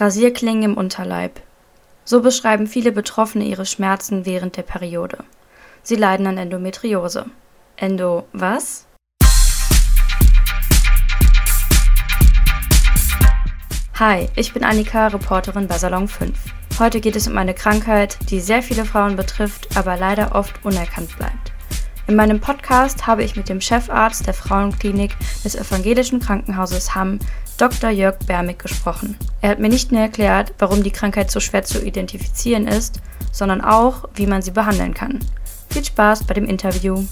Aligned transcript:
Rasierklingen 0.00 0.62
im 0.62 0.76
Unterleib. 0.76 1.40
So 2.04 2.22
beschreiben 2.22 2.68
viele 2.68 2.92
Betroffene 2.92 3.44
ihre 3.44 3.66
Schmerzen 3.66 4.24
während 4.26 4.56
der 4.56 4.62
Periode. 4.62 5.24
Sie 5.82 5.96
leiden 5.96 6.28
an 6.28 6.38
Endometriose. 6.38 7.26
Endo 7.76 8.24
was? 8.32 8.86
Hi, 13.98 14.28
ich 14.36 14.52
bin 14.52 14.62
Annika, 14.62 15.08
Reporterin 15.08 15.66
bei 15.66 15.78
Salon 15.78 16.06
5. 16.06 16.38
Heute 16.78 17.00
geht 17.00 17.16
es 17.16 17.26
um 17.26 17.36
eine 17.36 17.54
Krankheit, 17.54 18.18
die 18.30 18.38
sehr 18.38 18.62
viele 18.62 18.84
Frauen 18.84 19.16
betrifft, 19.16 19.76
aber 19.76 19.96
leider 19.96 20.36
oft 20.36 20.64
unerkannt 20.64 21.16
bleibt. 21.16 21.57
In 22.08 22.16
meinem 22.16 22.40
Podcast 22.40 23.06
habe 23.06 23.22
ich 23.22 23.36
mit 23.36 23.50
dem 23.50 23.60
Chefarzt 23.60 24.26
der 24.26 24.32
Frauenklinik 24.32 25.14
des 25.44 25.54
Evangelischen 25.54 26.20
Krankenhauses 26.20 26.94
Hamm, 26.94 27.18
Dr. 27.58 27.90
Jörg 27.90 28.18
Bermig, 28.20 28.60
gesprochen. 28.60 29.14
Er 29.42 29.50
hat 29.50 29.58
mir 29.58 29.68
nicht 29.68 29.92
nur 29.92 30.00
erklärt, 30.00 30.54
warum 30.58 30.82
die 30.82 30.90
Krankheit 30.90 31.30
so 31.30 31.38
schwer 31.38 31.64
zu 31.64 31.84
identifizieren 31.84 32.66
ist, 32.66 33.02
sondern 33.30 33.60
auch, 33.60 34.08
wie 34.14 34.26
man 34.26 34.40
sie 34.40 34.52
behandeln 34.52 34.94
kann. 34.94 35.18
Viel 35.68 35.84
Spaß 35.84 36.24
bei 36.24 36.32
dem 36.32 36.46
Interview. 36.46 37.04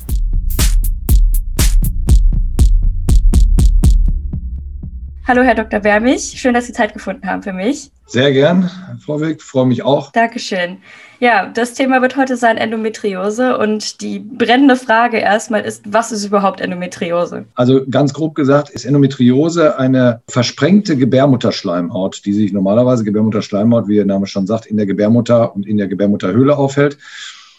Hallo, 5.29 5.43
Herr 5.43 5.57
Dr. 5.57 5.81
Bermich. 5.81 6.35
Schön, 6.37 6.55
dass 6.55 6.69
Sie 6.69 6.73
Zeit 6.73 6.95
gefunden 6.95 7.27
haben 7.27 7.43
für 7.43 7.53
mich. 7.53 7.91
Sehr 8.07 8.31
gern, 8.31 8.71
Frau 9.05 9.21
Wick. 9.21 9.43
Freue 9.43 9.67
mich 9.67 9.83
auch. 9.83 10.13
Dankeschön. 10.13 10.77
Ja, 11.19 11.51
das 11.53 11.75
Thema 11.75 12.01
wird 12.01 12.17
heute 12.17 12.37
sein 12.37 12.57
Endometriose. 12.57 13.59
Und 13.59 14.03
die 14.03 14.21
brennende 14.21 14.77
Frage 14.77 15.17
erstmal 15.17 15.63
ist, 15.63 15.83
was 15.85 16.13
ist 16.13 16.25
überhaupt 16.25 16.61
Endometriose? 16.61 17.45
Also 17.57 17.85
ganz 17.91 18.15
grob 18.15 18.37
gesagt 18.37 18.71
ist 18.71 18.85
Endometriose 18.85 19.77
eine 19.81 20.23
versprengte 20.29 20.97
Gebärmutterschleimhaut, 20.97 22.25
die 22.25 22.33
sich 22.33 22.53
normalerweise 22.53 23.03
Gebärmutterschleimhaut, 23.03 23.89
wie 23.89 23.97
der 23.97 24.05
Name 24.05 24.29
schon 24.29 24.47
sagt, 24.47 24.67
in 24.67 24.77
der 24.77 24.87
Gebärmutter 24.87 25.57
und 25.57 25.67
in 25.67 25.77
der 25.77 25.89
Gebärmutterhöhle 25.89 26.57
aufhält 26.57 26.99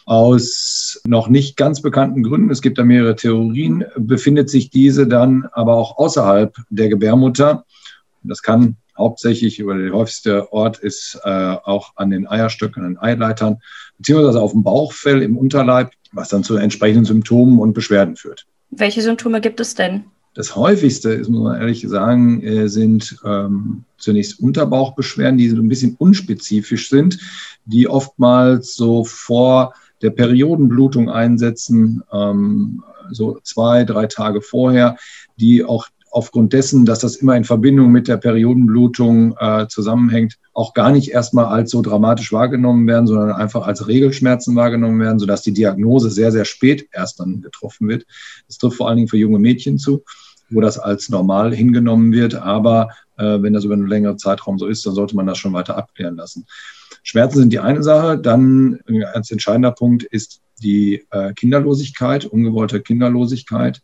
aus 0.08 1.02
noch 1.06 1.28
nicht 1.28 1.58
ganz 1.58 1.82
bekannten 1.82 2.24
Gründen, 2.24 2.50
es 2.50 2.62
gibt 2.62 2.78
da 2.78 2.86
mehrere 2.86 3.18
Theorien, 3.18 3.84
befindet 3.98 4.50
sich 4.50 4.70
diese 4.70 5.06
dann 5.06 5.48
aber 5.52 5.76
auch 5.76 5.98
außerhalb 5.98 6.56
der 6.70 6.88
Gebärmutter. 6.88 7.66
Das 8.24 8.42
kann 8.42 8.78
hauptsächlich 8.98 9.60
über 9.60 9.78
der 9.78 9.92
häufigste 9.92 10.52
Ort 10.54 10.80
ist 10.80 11.20
äh, 11.26 11.30
auch 11.30 11.92
an 11.98 12.10
den 12.10 12.26
Eierstöcken, 12.26 12.84
an 12.84 12.94
den 12.94 13.00
Eileitern, 13.00 13.58
beziehungsweise 13.98 14.40
auf 14.40 14.54
dem 14.54 14.64
Bauchfell 14.64 15.22
im 15.22 15.38
Unterleib, 15.38 15.92
was 16.14 16.30
dann 16.30 16.44
zu 16.44 16.56
entsprechenden 16.56 17.06
Symptomen 17.06 17.60
und 17.60 17.74
Beschwerden 17.74 18.16
führt. 18.16 18.48
Welche 18.72 19.02
Symptome 19.02 19.42
gibt 19.42 19.60
es 19.60 19.76
denn? 19.76 20.06
Das 20.36 20.56
häufigste, 20.56 21.12
ist, 21.12 21.30
muss 21.30 21.44
man 21.44 21.60
ehrlich 21.60 21.86
sagen, 21.86 22.42
äh, 22.44 22.70
sind 22.70 23.18
ähm, 23.26 23.84
zunächst 23.98 24.40
Unterbauchbeschwerden, 24.40 25.38
die 25.38 25.50
so 25.50 25.58
ein 25.58 25.68
bisschen 25.68 25.96
unspezifisch 25.98 26.90
sind, 26.90 27.20
die 27.66 27.90
oftmals 27.90 28.76
so 28.76 29.04
vor 29.04 29.74
der 30.02 30.12
Periodenblutung 30.12 31.10
einsetzen, 31.10 32.04
ähm, 32.12 32.84
so 33.12 33.40
zwei, 33.44 33.84
drei 33.84 34.08
Tage 34.08 34.42
vorher, 34.42 34.98
die 35.38 35.64
auch 35.64 35.88
aufgrund 36.12 36.54
dessen, 36.54 36.86
dass 36.86 37.00
das 37.00 37.18
immer 37.18 37.36
in 37.36 37.44
Verbindung 37.44 37.92
mit 37.92 38.08
der 38.08 38.18
Periodenblutung 38.18 39.36
äh, 39.40 39.68
zusammenhängt, 39.68 40.38
auch 40.54 40.74
gar 40.74 40.92
nicht 40.92 41.12
erstmal 41.12 41.46
als 41.46 41.70
so 41.72 41.82
dramatisch 41.82 42.32
wahrgenommen 42.32 42.88
werden, 42.88 43.08
sondern 43.08 43.34
einfach 43.34 43.68
als 43.68 43.88
Regelschmerzen 43.88 44.56
wahrgenommen 44.56 45.00
werden, 45.00 45.20
sodass 45.20 45.44
die 45.44 45.54
Diagnose 45.54 46.10
sehr, 46.10 46.32
sehr 46.32 46.46
spät 46.46 46.88
erst 46.92 47.20
dann 47.20 47.42
getroffen 47.42 47.88
wird. 47.88 48.06
Das 48.48 48.58
trifft 48.58 48.78
vor 48.78 48.88
allen 48.88 48.98
Dingen 48.98 49.10
für 49.10 49.18
junge 49.18 49.40
Mädchen 49.40 49.78
zu, 49.78 50.04
wo 50.50 50.62
das 50.62 50.80
als 50.80 51.10
normal 51.10 51.54
hingenommen 51.54 52.12
wird. 52.12 52.36
Aber 52.36 52.90
äh, 53.18 53.42
wenn 53.42 53.54
das 53.54 53.66
über 53.66 53.76
einen 53.76 53.88
längeren 53.88 54.18
Zeitraum 54.18 54.58
so 54.58 54.66
ist, 54.68 54.86
dann 54.86 54.96
sollte 54.96 55.16
man 55.16 55.28
das 55.28 55.38
schon 55.38 55.54
weiter 55.54 55.78
abklären 55.78 56.16
lassen. 56.16 56.46
Schmerzen 57.08 57.40
sind 57.40 57.54
die 57.54 57.60
eine 57.60 57.84
Sache. 57.84 58.18
Dann 58.18 58.82
ein 58.86 59.00
ganz 59.00 59.32
entscheidender 59.32 59.72
Punkt 59.72 60.04
ist 60.04 60.42
die 60.62 61.06
äh, 61.12 61.34
Kinderlosigkeit, 61.34 62.26
ungewollte 62.26 62.82
Kinderlosigkeit, 62.82 63.82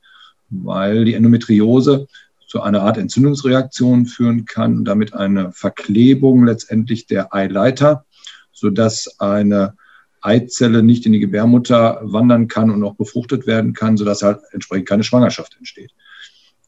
weil 0.50 1.06
die 1.06 1.13
Endometriose 1.13 2.07
zu 2.47 2.61
einer 2.61 2.81
Art 2.81 2.97
Entzündungsreaktion 2.97 4.07
führen 4.07 4.44
kann 4.44 4.79
und 4.79 4.85
damit 4.85 5.13
eine 5.13 5.53
Verklebung 5.53 6.45
letztendlich 6.45 7.07
der 7.07 7.34
Eileiter, 7.34 8.03
sodass 8.51 9.22
eine 9.22 9.75
Eizelle 10.19 10.84
nicht 10.84 11.05
in 11.05 11.13
die 11.13 11.19
Gebärmutter 11.19 12.01
wandern 12.03 12.50
kann 12.50 12.72
und 12.72 12.84
auch 12.84 12.95
befruchtet 12.95 13.47
werden 13.47 13.72
kann, 13.72 13.95
sodass 13.95 14.22
halt 14.22 14.41
entsprechend 14.51 14.90
keine 14.90 15.03
Schwangerschaft 15.05 15.55
entsteht. 15.57 15.91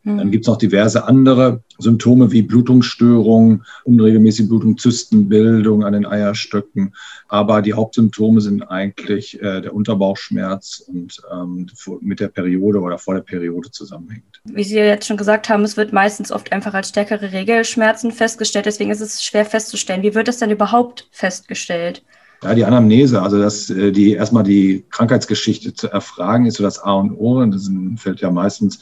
Dann 0.06 0.28
mhm. 0.28 0.32
gibt 0.32 0.46
es 0.46 0.48
noch 0.48 0.58
diverse 0.58 1.08
andere 1.08 1.64
Symptome 1.80 2.32
wie 2.32 2.44
Blutungsstörungen, 2.44 3.66
unregelmäßige 3.86 4.48
Blutung, 4.48 4.78
Zystenbildung 4.78 5.84
an 5.84 5.94
den 5.94 6.06
Eierstöcken. 6.06 6.94
Aber 7.28 7.64
die 7.64 7.74
Hauptsymptome 7.74 8.40
sind 8.40 8.62
eigentlich 8.62 9.42
äh, 9.42 9.62
der 9.62 9.74
Unterbauchschmerz 9.74 10.84
und 10.88 11.20
ähm, 11.34 11.68
mit 12.02 12.20
der 12.20 12.28
Periode 12.28 12.80
oder 12.82 13.00
vor 13.00 13.16
der 13.16 13.22
Periode 13.22 13.72
zusammenhängt. 13.72 14.42
Wie 14.44 14.64
Sie 14.64 14.76
jetzt 14.76 15.08
schon 15.08 15.18
gesagt 15.18 15.50
haben, 15.50 15.64
es 15.64 15.76
wird 15.76 15.92
meistens 15.92 16.32
oft 16.32 16.52
einfach 16.52 16.76
als 16.76 16.90
stärkere 16.90 17.32
Regelschmerzen 17.32 18.12
festgestellt. 18.12 18.68
Deswegen 18.68 18.92
ist 18.92 19.02
es 19.02 19.24
schwer 19.24 19.46
festzustellen. 19.46 20.04
Wie 20.04 20.14
wird 20.14 20.28
das 20.28 20.38
denn 20.38 20.52
überhaupt 20.52 21.08
festgestellt? 21.10 22.04
Ja, 22.44 22.54
die 22.54 22.66
Anamnese, 22.66 23.24
also 23.24 23.40
dass 23.40 23.72
äh, 23.72 23.92
die 23.92 24.12
erstmal 24.12 24.44
die 24.44 24.86
Krankheitsgeschichte 24.92 25.74
zu 25.74 25.88
erfragen, 25.88 26.46
ist 26.46 26.58
so 26.58 26.64
das 26.64 26.78
A 26.78 26.94
und 26.94 27.12
O. 27.12 27.40
Und 27.40 27.56
das 27.56 27.72
fällt 27.98 28.22
ja 28.22 28.30
meistens 28.30 28.80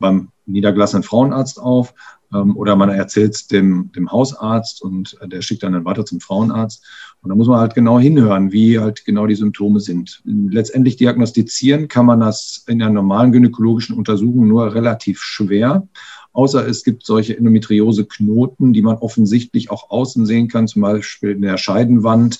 beim 0.00 0.28
niedergelassenen 0.46 1.04
Frauenarzt 1.04 1.60
auf 1.60 1.94
ähm, 2.32 2.56
oder 2.56 2.76
man 2.76 2.90
erzählt 2.90 3.34
es 3.34 3.46
dem, 3.46 3.90
dem 3.92 4.10
Hausarzt 4.10 4.82
und 4.82 5.16
der 5.24 5.42
schickt 5.42 5.62
dann 5.62 5.84
weiter 5.84 6.04
zum 6.04 6.20
Frauenarzt. 6.20 6.84
Und 7.22 7.30
da 7.30 7.34
muss 7.34 7.48
man 7.48 7.60
halt 7.60 7.74
genau 7.74 7.98
hinhören, 7.98 8.52
wie 8.52 8.78
halt 8.78 9.04
genau 9.04 9.26
die 9.26 9.34
Symptome 9.34 9.80
sind. 9.80 10.22
Letztendlich 10.24 10.96
diagnostizieren 10.96 11.88
kann 11.88 12.06
man 12.06 12.20
das 12.20 12.64
in 12.66 12.78
der 12.78 12.90
normalen 12.90 13.32
gynäkologischen 13.32 13.96
Untersuchung 13.96 14.48
nur 14.48 14.74
relativ 14.74 15.20
schwer. 15.20 15.86
Außer 16.32 16.66
es 16.66 16.84
gibt 16.84 17.04
solche 17.04 17.36
Endometriose-Knoten, 17.36 18.72
die 18.72 18.82
man 18.82 18.96
offensichtlich 18.96 19.70
auch 19.70 19.90
außen 19.90 20.26
sehen 20.26 20.48
kann, 20.48 20.68
zum 20.68 20.82
Beispiel 20.82 21.30
in 21.30 21.42
der 21.42 21.58
Scheidenwand. 21.58 22.38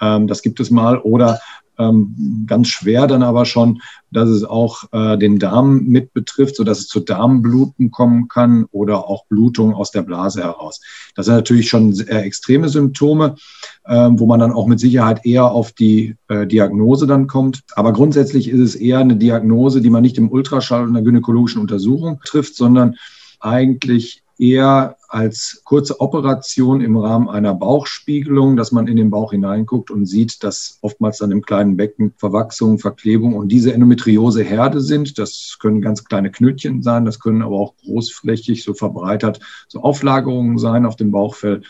Ähm, 0.00 0.26
das 0.26 0.42
gibt 0.42 0.58
es 0.60 0.70
mal. 0.70 0.98
Oder 0.98 1.40
ähm, 1.78 2.44
ganz 2.46 2.68
schwer 2.68 3.06
dann 3.06 3.22
aber 3.22 3.44
schon, 3.44 3.80
dass 4.10 4.28
es 4.28 4.44
auch 4.44 4.84
äh, 4.92 5.16
den 5.18 5.38
Darm 5.38 5.84
mit 5.84 6.12
betrifft, 6.12 6.56
sodass 6.56 6.80
es 6.80 6.88
zu 6.88 7.00
Darmbluten 7.00 7.90
kommen 7.90 8.28
kann 8.28 8.66
oder 8.70 9.08
auch 9.08 9.26
Blutung 9.26 9.74
aus 9.74 9.90
der 9.90 10.02
Blase 10.02 10.42
heraus. 10.42 10.80
Das 11.14 11.26
sind 11.26 11.34
natürlich 11.34 11.68
schon 11.68 11.92
sehr 11.92 12.24
extreme 12.24 12.68
Symptome, 12.68 13.36
äh, 13.84 14.08
wo 14.12 14.26
man 14.26 14.40
dann 14.40 14.52
auch 14.52 14.66
mit 14.66 14.80
Sicherheit 14.80 15.24
eher 15.24 15.50
auf 15.50 15.72
die 15.72 16.16
äh, 16.28 16.46
Diagnose 16.46 17.06
dann 17.06 17.26
kommt. 17.26 17.62
Aber 17.74 17.92
grundsätzlich 17.92 18.48
ist 18.48 18.60
es 18.60 18.74
eher 18.74 18.98
eine 18.98 19.16
Diagnose, 19.16 19.80
die 19.80 19.90
man 19.90 20.02
nicht 20.02 20.18
im 20.18 20.30
Ultraschall 20.30 20.84
und 20.84 20.94
der 20.94 21.02
gynäkologischen 21.02 21.60
Untersuchung 21.60 22.20
trifft, 22.24 22.56
sondern 22.56 22.96
eigentlich 23.40 24.22
eher 24.38 24.96
als 25.08 25.62
kurze 25.64 26.00
Operation 26.00 26.80
im 26.80 26.96
Rahmen 26.96 27.28
einer 27.28 27.54
Bauchspiegelung, 27.54 28.56
dass 28.56 28.72
man 28.72 28.86
in 28.86 28.96
den 28.96 29.10
Bauch 29.10 29.32
hineinguckt 29.32 29.90
und 29.90 30.06
sieht, 30.06 30.44
dass 30.44 30.78
oftmals 30.82 31.18
dann 31.18 31.32
im 31.32 31.42
kleinen 31.42 31.76
Becken 31.76 32.12
Verwachsung, 32.16 32.78
Verklebung 32.78 33.34
und 33.34 33.48
diese 33.48 33.72
Endometriose 33.72 34.42
Herde 34.42 34.80
sind. 34.80 35.18
Das 35.18 35.56
können 35.60 35.80
ganz 35.80 36.04
kleine 36.04 36.30
Knötchen 36.30 36.82
sein, 36.82 37.04
das 37.04 37.20
können 37.20 37.42
aber 37.42 37.56
auch 37.56 37.74
großflächig 37.76 38.62
so 38.62 38.74
verbreitert 38.74 39.40
so 39.68 39.80
Auflagerungen 39.80 40.58
sein 40.58 40.86
auf 40.86 40.96
dem 40.96 41.10
Bauchfell. 41.10 41.62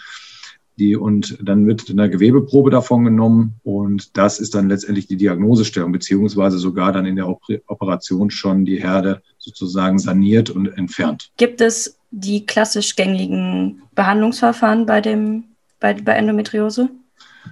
Die, 0.79 0.95
und 0.95 1.39
dann 1.43 1.67
wird 1.67 1.91
eine 1.91 2.09
Gewebeprobe 2.09 2.71
davon 2.71 3.05
genommen 3.05 3.55
und 3.65 4.17
das 4.17 4.39
ist 4.39 4.55
dann 4.55 4.69
letztendlich 4.69 5.09
die 5.09 5.17
Diagnosestellung, 5.17 5.91
beziehungsweise 5.91 6.59
sogar 6.59 6.93
dann 6.93 7.05
in 7.05 7.17
der 7.17 7.29
Operation 7.29 8.31
schon 8.31 8.65
die 8.65 8.81
Herde 8.81 9.21
sozusagen 9.39 9.99
saniert 9.99 10.51
und 10.51 10.69
entfernt. 10.69 11.33
Gibt 11.37 11.61
es 11.61 11.98
die 12.11 12.47
klassisch 12.47 12.97
gängigen 12.97 13.83
Behandlungsverfahren 13.95 14.87
bei, 14.87 15.01
dem, 15.01 15.45
bei, 15.81 15.95
bei 15.95 16.13
Endometriose? 16.13 16.89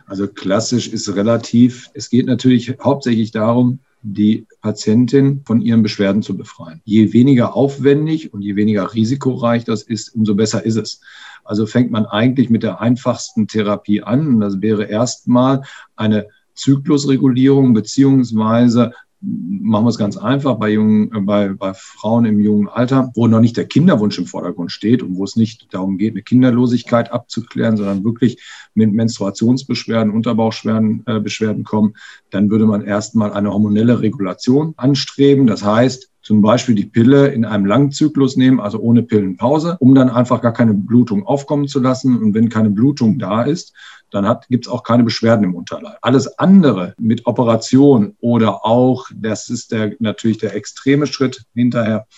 Also 0.07 0.29
klassisch 0.29 0.89
ist 0.89 1.15
relativ. 1.15 1.91
Es 1.95 2.11
geht 2.11 2.27
natürlich 2.27 2.77
hauptsächlich 2.83 3.31
darum, 3.31 3.81
die 4.03 4.47
Patientin 4.61 5.43
von 5.45 5.61
ihren 5.61 5.83
Beschwerden 5.83 6.23
zu 6.23 6.37
befreien. 6.37 6.81
Je 6.85 7.13
weniger 7.13 7.57
aufwendig 7.57 8.33
und 8.33 8.43
je 8.43 8.55
weniger 8.55 8.95
risikoreich 8.95 9.65
das 9.65 9.83
ist, 9.83 10.15
umso 10.15 10.35
besser 10.35 10.65
ist 10.65 10.77
es. 10.77 11.01
Also 11.45 11.67
fängt 11.67 11.91
man 11.91 12.07
eigentlich 12.07 12.51
mit 12.51 12.63
der 12.63 12.81
einfachsten 12.81 13.49
Therapie 13.49 14.03
an. 14.03 14.27
Und 14.29 14.41
das 14.41 14.61
wäre 14.61 14.85
erstmal 14.85 15.63
eine 15.97 16.27
Zyklusregulierung 16.55 17.75
beziehungsweise 17.75 18.93
machen 19.27 19.85
wir 19.85 19.91
es 19.91 19.99
ganz 19.99 20.17
einfach 20.17 20.57
bei, 20.57 20.71
jungen, 20.71 21.13
äh, 21.15 21.21
bei, 21.21 21.49
bei 21.49 21.75
Frauen 21.75 22.25
im 22.25 22.41
jungen 22.41 22.69
Alter, 22.69 23.11
wo 23.15 23.27
noch 23.27 23.41
nicht 23.41 23.57
der 23.57 23.67
Kinderwunsch 23.67 24.19
im 24.19 24.27
Vordergrund 24.27 24.71
steht 24.71 25.03
und 25.03 25.17
wo 25.17 25.25
es 25.25 25.37
nicht 25.37 25.73
darum 25.75 25.99
geht, 25.99 26.15
eine 26.15 26.23
Kinderlosigkeit 26.23 27.11
abzuklären, 27.11 27.77
sondern 27.77 28.05
wirklich 28.05 28.41
mit 28.75 28.93
Menstruationsbeschwerden, 28.93 30.13
Unterbauchbeschwerden 30.13 31.03
äh, 31.07 31.21
Beschwerden 31.21 31.65
kommen, 31.65 31.95
dann 32.31 32.51
würde 32.51 32.67
man 32.67 32.83
erstmal 32.83 33.33
eine 33.33 33.53
hormonelle 33.53 34.01
Regulation 34.01 34.75
anstreben. 34.77 35.47
Das 35.47 35.65
heißt, 35.65 36.11
zum 36.27 36.43
Beispiel 36.43 36.75
die 36.75 36.87
Pille 36.87 37.29
in 37.29 37.45
einem 37.45 37.67
langen 37.67 37.93
Zyklus 37.93 38.37
nehmen, 38.37 38.59
also 38.59 38.81
ohne 38.81 39.05
Pillenpause, 39.05 39.77
um 39.79 39.95
dann 39.95 40.11
einfach 40.11 40.43
gar 40.43 40.53
keine 40.53 40.75
Blutung 40.75 41.25
aufkommen 41.25 41.69
zu 41.69 41.79
lassen. 41.79 42.21
Und 42.21 42.35
wenn 42.35 42.49
keine 42.49 42.71
Blutung 42.71 43.21
da 43.21 43.45
ist, 43.45 43.73
dann 44.11 44.37
gibt 44.49 44.67
es 44.67 44.73
auch 44.73 44.83
keine 44.83 45.05
Beschwerden 45.05 45.45
im 45.45 45.55
Unterleib. 45.55 45.99
Alles 46.03 46.37
andere 46.41 46.97
mit 46.99 47.29
Operation 47.29 48.17
oder 48.19 48.67
auch, 48.67 49.07
das 49.15 49.51
ist 49.51 49.71
der, 49.71 49.93
natürlich 50.01 50.39
der 50.39 50.57
extreme 50.57 51.07
Schritt 51.07 51.45
hinterher, 51.55 52.09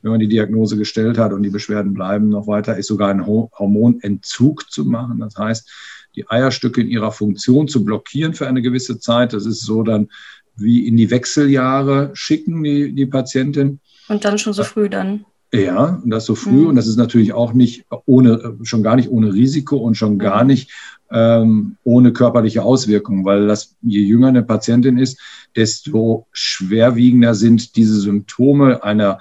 wenn 0.00 0.12
man 0.12 0.20
die 0.20 0.28
Diagnose 0.28 0.78
gestellt 0.78 1.18
hat 1.18 1.34
und 1.34 1.42
die 1.42 1.50
Beschwerden 1.50 1.92
bleiben 1.92 2.30
noch 2.30 2.46
weiter, 2.46 2.78
ist 2.78 2.86
sogar 2.86 3.10
ein 3.10 3.26
Hormonentzug 3.26 4.70
zu 4.70 4.86
machen. 4.86 5.18
Das 5.18 5.36
heißt, 5.36 5.70
die 6.16 6.28
Eierstücke 6.28 6.80
in 6.80 6.88
ihrer 6.88 7.12
Funktion 7.12 7.68
zu 7.68 7.84
blockieren 7.84 8.34
für 8.34 8.48
eine 8.48 8.62
gewisse 8.62 8.98
Zeit. 8.98 9.32
Das 9.32 9.46
ist 9.46 9.62
so 9.62 9.82
dann 9.82 10.08
wie 10.56 10.86
in 10.86 10.96
die 10.96 11.10
Wechseljahre 11.10 12.10
schicken, 12.14 12.62
die, 12.62 12.92
die 12.92 13.06
Patientin. 13.06 13.80
Und 14.08 14.24
dann 14.24 14.38
schon 14.38 14.52
so 14.52 14.64
früh 14.64 14.88
dann. 14.88 15.24
Ja, 15.52 16.00
und 16.02 16.10
das 16.10 16.26
so 16.26 16.34
früh. 16.34 16.62
Mhm. 16.62 16.66
Und 16.68 16.76
das 16.76 16.86
ist 16.86 16.96
natürlich 16.96 17.32
auch 17.32 17.52
nicht 17.52 17.86
ohne, 18.04 18.58
schon 18.62 18.82
gar 18.82 18.96
nicht 18.96 19.10
ohne 19.10 19.32
Risiko 19.32 19.76
und 19.76 19.96
schon 19.96 20.14
mhm. 20.14 20.18
gar 20.18 20.44
nicht 20.44 20.70
ähm, 21.10 21.76
ohne 21.84 22.12
körperliche 22.12 22.62
Auswirkungen, 22.62 23.24
weil 23.24 23.46
das, 23.46 23.76
je 23.80 24.00
jünger 24.00 24.28
eine 24.28 24.42
Patientin 24.42 24.98
ist, 24.98 25.18
desto 25.56 26.26
schwerwiegender 26.32 27.34
sind 27.34 27.76
diese 27.76 27.98
Symptome 27.98 28.82
einer 28.82 29.20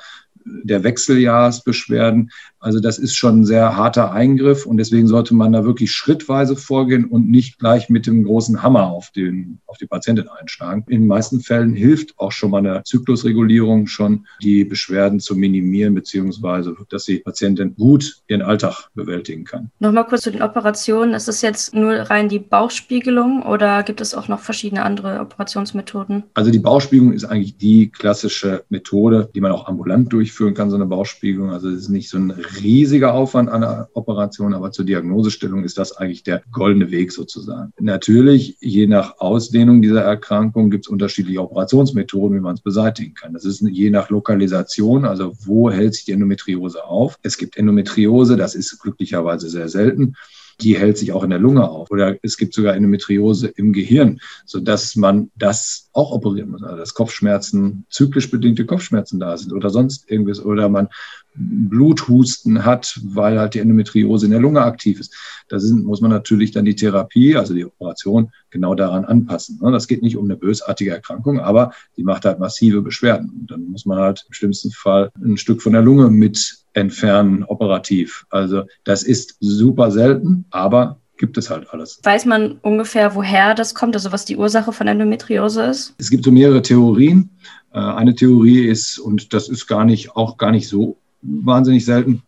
der 0.63 0.83
Wechseljahrsbeschwerden. 0.83 2.31
Also 2.59 2.79
das 2.79 2.97
ist 2.97 3.15
schon 3.15 3.41
ein 3.41 3.45
sehr 3.45 3.75
harter 3.75 4.11
Eingriff 4.11 4.65
und 4.65 4.77
deswegen 4.77 5.07
sollte 5.07 5.33
man 5.35 5.51
da 5.51 5.63
wirklich 5.63 5.91
schrittweise 5.91 6.55
vorgehen 6.55 7.05
und 7.05 7.29
nicht 7.29 7.59
gleich 7.59 7.89
mit 7.89 8.07
dem 8.07 8.23
großen 8.23 8.63
Hammer 8.63 8.87
auf, 8.87 9.11
den, 9.11 9.59
auf 9.67 9.77
die 9.77 9.85
Patientin 9.85 10.27
einschlagen. 10.27 10.83
In 10.87 11.01
den 11.01 11.07
meisten 11.07 11.39
Fällen 11.39 11.73
hilft 11.73 12.17
auch 12.17 12.31
schon 12.31 12.51
mal 12.51 12.59
eine 12.59 12.83
Zyklusregulierung 12.83 13.87
schon, 13.87 14.25
die 14.41 14.63
Beschwerden 14.63 15.19
zu 15.19 15.35
minimieren, 15.35 15.93
beziehungsweise 15.93 16.75
dass 16.89 17.05
die 17.05 17.19
Patientin 17.19 17.75
gut 17.75 18.21
ihren 18.27 18.41
Alltag 18.41 18.89
bewältigen 18.95 19.43
kann. 19.43 19.71
Nochmal 19.79 20.05
kurz 20.05 20.23
zu 20.23 20.31
den 20.31 20.41
Operationen. 20.41 21.13
Ist 21.13 21.27
es 21.27 21.41
jetzt 21.41 21.73
nur 21.73 21.93
rein 21.93 22.29
die 22.29 22.39
Bauchspiegelung 22.39 23.43
oder 23.43 23.83
gibt 23.83 24.01
es 24.01 24.15
auch 24.15 24.27
noch 24.27 24.39
verschiedene 24.39 24.83
andere 24.83 25.19
Operationsmethoden? 25.19 26.23
Also 26.33 26.51
die 26.51 26.59
Bauchspiegelung 26.59 27.13
ist 27.13 27.25
eigentlich 27.25 27.57
die 27.57 27.89
klassische 27.89 28.63
Methode, 28.69 29.29
die 29.35 29.41
man 29.41 29.51
auch 29.51 29.67
ambulant 29.67 30.11
durchführen 30.11 30.53
kann, 30.53 30.69
so 30.69 30.75
eine 30.75 30.85
Bauchspiegelung. 30.85 31.51
Also 31.51 31.69
es 31.69 31.83
ist 31.83 31.89
nicht 31.89 32.09
so 32.09 32.17
ein 32.17 32.31
riesiger 32.61 33.13
Aufwand 33.13 33.49
an 33.49 33.61
der 33.61 33.89
Operation, 33.93 34.53
aber 34.53 34.71
zur 34.71 34.85
Diagnosestellung 34.85 35.63
ist 35.63 35.77
das 35.77 35.95
eigentlich 35.97 36.23
der 36.23 36.41
goldene 36.51 36.91
Weg 36.91 37.11
sozusagen. 37.11 37.73
Natürlich, 37.79 38.57
je 38.59 38.87
nach 38.87 39.19
Ausdehnung 39.19 39.81
dieser 39.81 40.01
Erkrankung 40.01 40.69
gibt 40.69 40.85
es 40.85 40.89
unterschiedliche 40.89 41.41
Operationsmethoden, 41.41 42.37
wie 42.37 42.41
man 42.41 42.55
es 42.55 42.61
beseitigen 42.61 43.13
kann. 43.13 43.33
Das 43.33 43.45
ist 43.45 43.61
je 43.61 43.89
nach 43.89 44.09
Lokalisation, 44.09 45.05
also 45.05 45.33
wo 45.45 45.71
hält 45.71 45.95
sich 45.95 46.05
die 46.05 46.11
Endometriose 46.11 46.85
auf. 46.85 47.17
Es 47.23 47.37
gibt 47.37 47.57
Endometriose, 47.57 48.37
das 48.37 48.55
ist 48.55 48.79
glücklicherweise 48.79 49.49
sehr 49.49 49.69
selten 49.69 50.15
die 50.61 50.77
hält 50.77 50.97
sich 50.97 51.11
auch 51.11 51.23
in 51.23 51.29
der 51.29 51.39
Lunge 51.39 51.69
auf. 51.69 51.91
Oder 51.91 52.17
es 52.23 52.37
gibt 52.37 52.53
sogar 52.53 52.75
Endometriose 52.75 53.47
im 53.47 53.73
Gehirn, 53.73 54.19
sodass 54.45 54.95
man 54.95 55.31
das 55.35 55.89
auch 55.93 56.11
operieren 56.11 56.49
muss. 56.49 56.63
Also 56.63 56.77
dass 56.77 56.93
Kopfschmerzen, 56.93 57.85
zyklisch 57.89 58.31
bedingte 58.31 58.65
Kopfschmerzen 58.65 59.19
da 59.19 59.37
sind 59.37 59.53
oder 59.53 59.69
sonst 59.69 60.09
irgendwas. 60.09 60.43
Oder 60.43 60.69
man 60.69 60.89
Bluthusten 61.37 62.65
hat, 62.65 62.99
weil 63.03 63.39
halt 63.39 63.53
die 63.53 63.59
Endometriose 63.59 64.25
in 64.25 64.31
der 64.31 64.41
Lunge 64.41 64.61
aktiv 64.61 64.99
ist. 64.99 65.15
Da 65.49 65.59
sind, 65.59 65.85
muss 65.85 66.01
man 66.01 66.11
natürlich 66.11 66.51
dann 66.51 66.65
die 66.65 66.75
Therapie, 66.75 67.35
also 67.35 67.53
die 67.53 67.65
Operation, 67.65 68.31
genau 68.49 68.75
daran 68.75 69.05
anpassen. 69.05 69.59
Ne? 69.61 69.71
Das 69.71 69.87
geht 69.87 70.01
nicht 70.01 70.17
um 70.17 70.25
eine 70.25 70.35
bösartige 70.35 70.91
Erkrankung, 70.91 71.39
aber 71.39 71.71
die 71.95 72.03
macht 72.03 72.25
halt 72.25 72.39
massive 72.39 72.81
Beschwerden. 72.81 73.29
Und 73.41 73.51
dann 73.51 73.65
muss 73.65 73.85
man 73.85 73.99
halt 73.99 74.25
im 74.27 74.33
schlimmsten 74.33 74.71
Fall 74.71 75.11
ein 75.23 75.37
Stück 75.37 75.61
von 75.61 75.73
der 75.73 75.81
Lunge 75.81 76.09
mit 76.09 76.57
entfernen, 76.73 77.43
operativ. 77.43 78.25
Also 78.29 78.63
das 78.83 79.03
ist 79.03 79.37
super 79.39 79.91
selten, 79.91 80.45
aber 80.49 80.99
gibt 81.17 81.37
es 81.37 81.49
halt 81.49 81.71
alles. 81.71 81.99
Weiß 82.03 82.25
man 82.25 82.59
ungefähr, 82.61 83.15
woher 83.15 83.55
das 83.55 83.73
kommt, 83.73 83.95
also 83.95 84.11
was 84.11 84.25
die 84.25 84.37
Ursache 84.37 84.71
von 84.71 84.87
Endometriose 84.87 85.63
ist? 85.63 85.95
Es 85.97 86.09
gibt 86.09 86.23
so 86.23 86.31
mehrere 86.31 86.61
Theorien. 86.61 87.31
Äh, 87.73 87.79
eine 87.79 88.15
Theorie 88.15 88.65
ist, 88.65 88.99
und 88.99 89.33
das 89.33 89.49
ist 89.49 89.67
gar 89.67 89.85
nicht, 89.85 90.15
auch 90.15 90.37
gar 90.37 90.51
nicht 90.51 90.67
so 90.67 90.97
wahnsinnig 91.27 91.85
selten, 91.85 92.23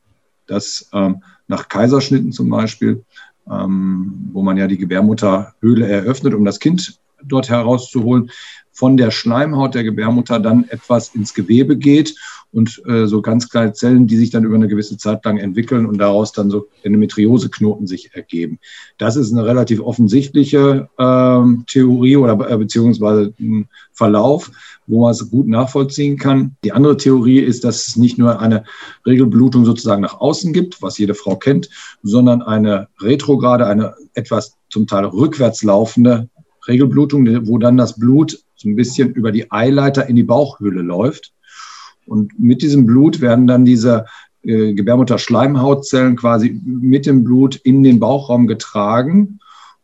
dass 0.48 0.90
ähm, 0.94 1.24
nach 1.48 1.69
Kaiserschnitten 1.69 2.31
zum 2.31 2.50
Beispiel, 2.50 3.04
ähm, 3.50 4.30
wo 4.34 4.42
man 4.42 4.57
ja 4.57 4.68
die 4.68 4.78
Gebärmutterhöhle 4.78 5.88
eröffnet, 5.88 6.34
um 6.34 6.46
das 6.46 6.60
Kind 6.60 7.00
dort 7.24 7.50
herauszuholen, 7.50 8.31
von 8.80 8.95
der 8.95 9.12
Schleimhaut 9.12 9.75
der 9.75 9.83
Gebärmutter 9.83 10.39
dann 10.39 10.63
etwas 10.69 11.13
ins 11.13 11.33
Gewebe 11.33 11.75
geht 11.75 12.16
und 12.54 12.81
äh, 12.88 13.07
so 13.07 13.21
ganz 13.21 13.50
kleine 13.50 13.74
Zellen, 13.74 14.07
die 14.07 14.16
sich 14.16 14.30
dann 14.30 14.45
über 14.45 14.56
eine 14.56 14.69
gewisse 14.69 14.95
Zeit 14.95 15.25
lang 15.25 15.38
entwickeln 15.38 15.86
und 15.86 15.98
daraus 15.98 16.31
dann 16.31 16.50
so 16.50 16.69
Endometriose-Knoten 16.83 17.88
sich 17.88 18.16
ergeben. 18.16 18.57
Das 18.98 19.18
ist 19.18 19.33
eine 19.33 19.45
relativ 19.45 19.81
offensichtliche 19.81 20.88
ähm, 20.98 21.66
Theorie 21.68 22.16
oder 22.16 22.50
äh, 22.50 22.57
beziehungsweise 22.57 23.33
ein 23.38 23.68
Verlauf, 23.92 24.50
wo 24.88 25.01
man 25.01 25.12
es 25.12 25.30
gut 25.30 25.50
nachvollziehen 25.50 26.18
kann. 26.18 26.56
Die 26.63 26.72
andere 26.72 26.95
Theorie 26.95 27.39
ist, 27.39 27.65
dass 27.65 27.86
es 27.86 27.98
nicht 27.98 28.18
nur 28.18 28.39
eine 28.39 28.63
Regelblutung 29.06 29.65
sozusagen 29.65 30.01
nach 30.01 30.22
außen 30.22 30.54
gibt, 30.54 30.81
was 30.81 30.98
jede 30.98 31.15
Frau 31.15 31.36
kennt, 31.36 31.69
sondern 32.01 32.42
eine 32.42 32.88
retrograde, 33.01 33.68
eine 33.68 33.95
etwas 34.13 34.56
zum 34.69 34.88
Teil 34.88 35.04
rückwärts 35.04 35.63
laufende 35.63 36.30
Regelblutung, 36.67 37.47
wo 37.47 37.57
dann 37.57 37.77
das 37.77 37.97
Blut 37.97 38.39
so 38.56 38.69
ein 38.69 38.75
bisschen 38.75 39.13
über 39.13 39.31
die 39.31 39.51
Eileiter 39.51 40.07
in 40.07 40.15
die 40.15 40.23
Bauchhöhle 40.23 40.81
läuft. 40.81 41.33
Und 42.06 42.39
mit 42.39 42.61
diesem 42.61 42.85
Blut 42.85 43.21
werden 43.21 43.47
dann 43.47 43.65
diese 43.65 44.06
äh, 44.44 44.73
Gebärmutter-Schleimhautzellen 44.73 46.15
quasi 46.15 46.59
mit 46.63 47.06
dem 47.06 47.23
Blut 47.23 47.56
in 47.56 47.83
den 47.83 48.00
Bauchraum 48.00 48.47
getragen 48.47 49.39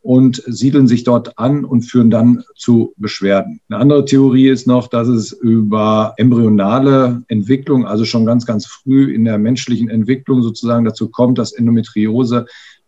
und 0.06 0.40
siedeln 0.46 0.86
sich 0.86 1.02
dort 1.02 1.36
an 1.36 1.64
und 1.64 1.82
führen 1.82 2.10
dann 2.10 2.44
zu 2.54 2.94
Beschwerden. 2.96 3.60
Eine 3.68 3.80
andere 3.80 4.04
Theorie 4.04 4.48
ist 4.48 4.66
noch, 4.66 4.86
dass 4.86 5.08
es 5.08 5.32
über 5.32 6.14
embryonale 6.16 7.24
Entwicklung, 7.26 7.86
also 7.86 8.04
schon 8.04 8.24
ganz, 8.24 8.46
ganz 8.46 8.66
früh 8.66 9.12
in 9.12 9.24
der 9.24 9.36
menschlichen 9.38 9.88
Entwicklung 9.88 10.42
sozusagen 10.42 10.84
dazu 10.84 11.08
kommt, 11.10 11.38
dass 11.38 11.52
Endometriose 11.52 12.46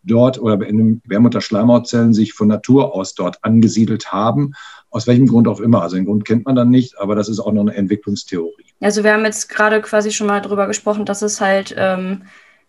dort 0.09 0.41
oder 0.41 0.57
Gebärmutter-Schleimhautzellen 0.57 2.13
sich 2.13 2.33
von 2.33 2.49
Natur 2.49 2.95
aus 2.95 3.15
dort 3.15 3.39
angesiedelt 3.43 4.11
haben. 4.11 4.55
Aus 4.91 5.07
welchem 5.07 5.27
Grund 5.27 5.47
auch 5.47 5.61
immer. 5.61 5.83
Also 5.83 5.97
den 5.97 6.07
Grund 6.07 6.25
kennt 6.25 6.47
man 6.47 6.57
dann 6.57 6.71
nicht, 6.71 6.99
aber 6.99 7.15
das 7.15 7.29
ist 7.29 7.39
auch 7.39 7.53
noch 7.53 7.63
eine 7.63 7.75
Entwicklungstheorie. 7.75 8.65
Also 8.81 9.05
wir 9.05 9.13
haben 9.13 9.25
jetzt 9.25 9.49
gerade 9.49 9.81
quasi 9.81 10.11
schon 10.11 10.27
mal 10.27 10.41
darüber 10.41 10.67
gesprochen, 10.67 11.05
dass 11.05 11.23
es 11.23 11.41
halt 11.41 11.75
ähm, 11.77 12.23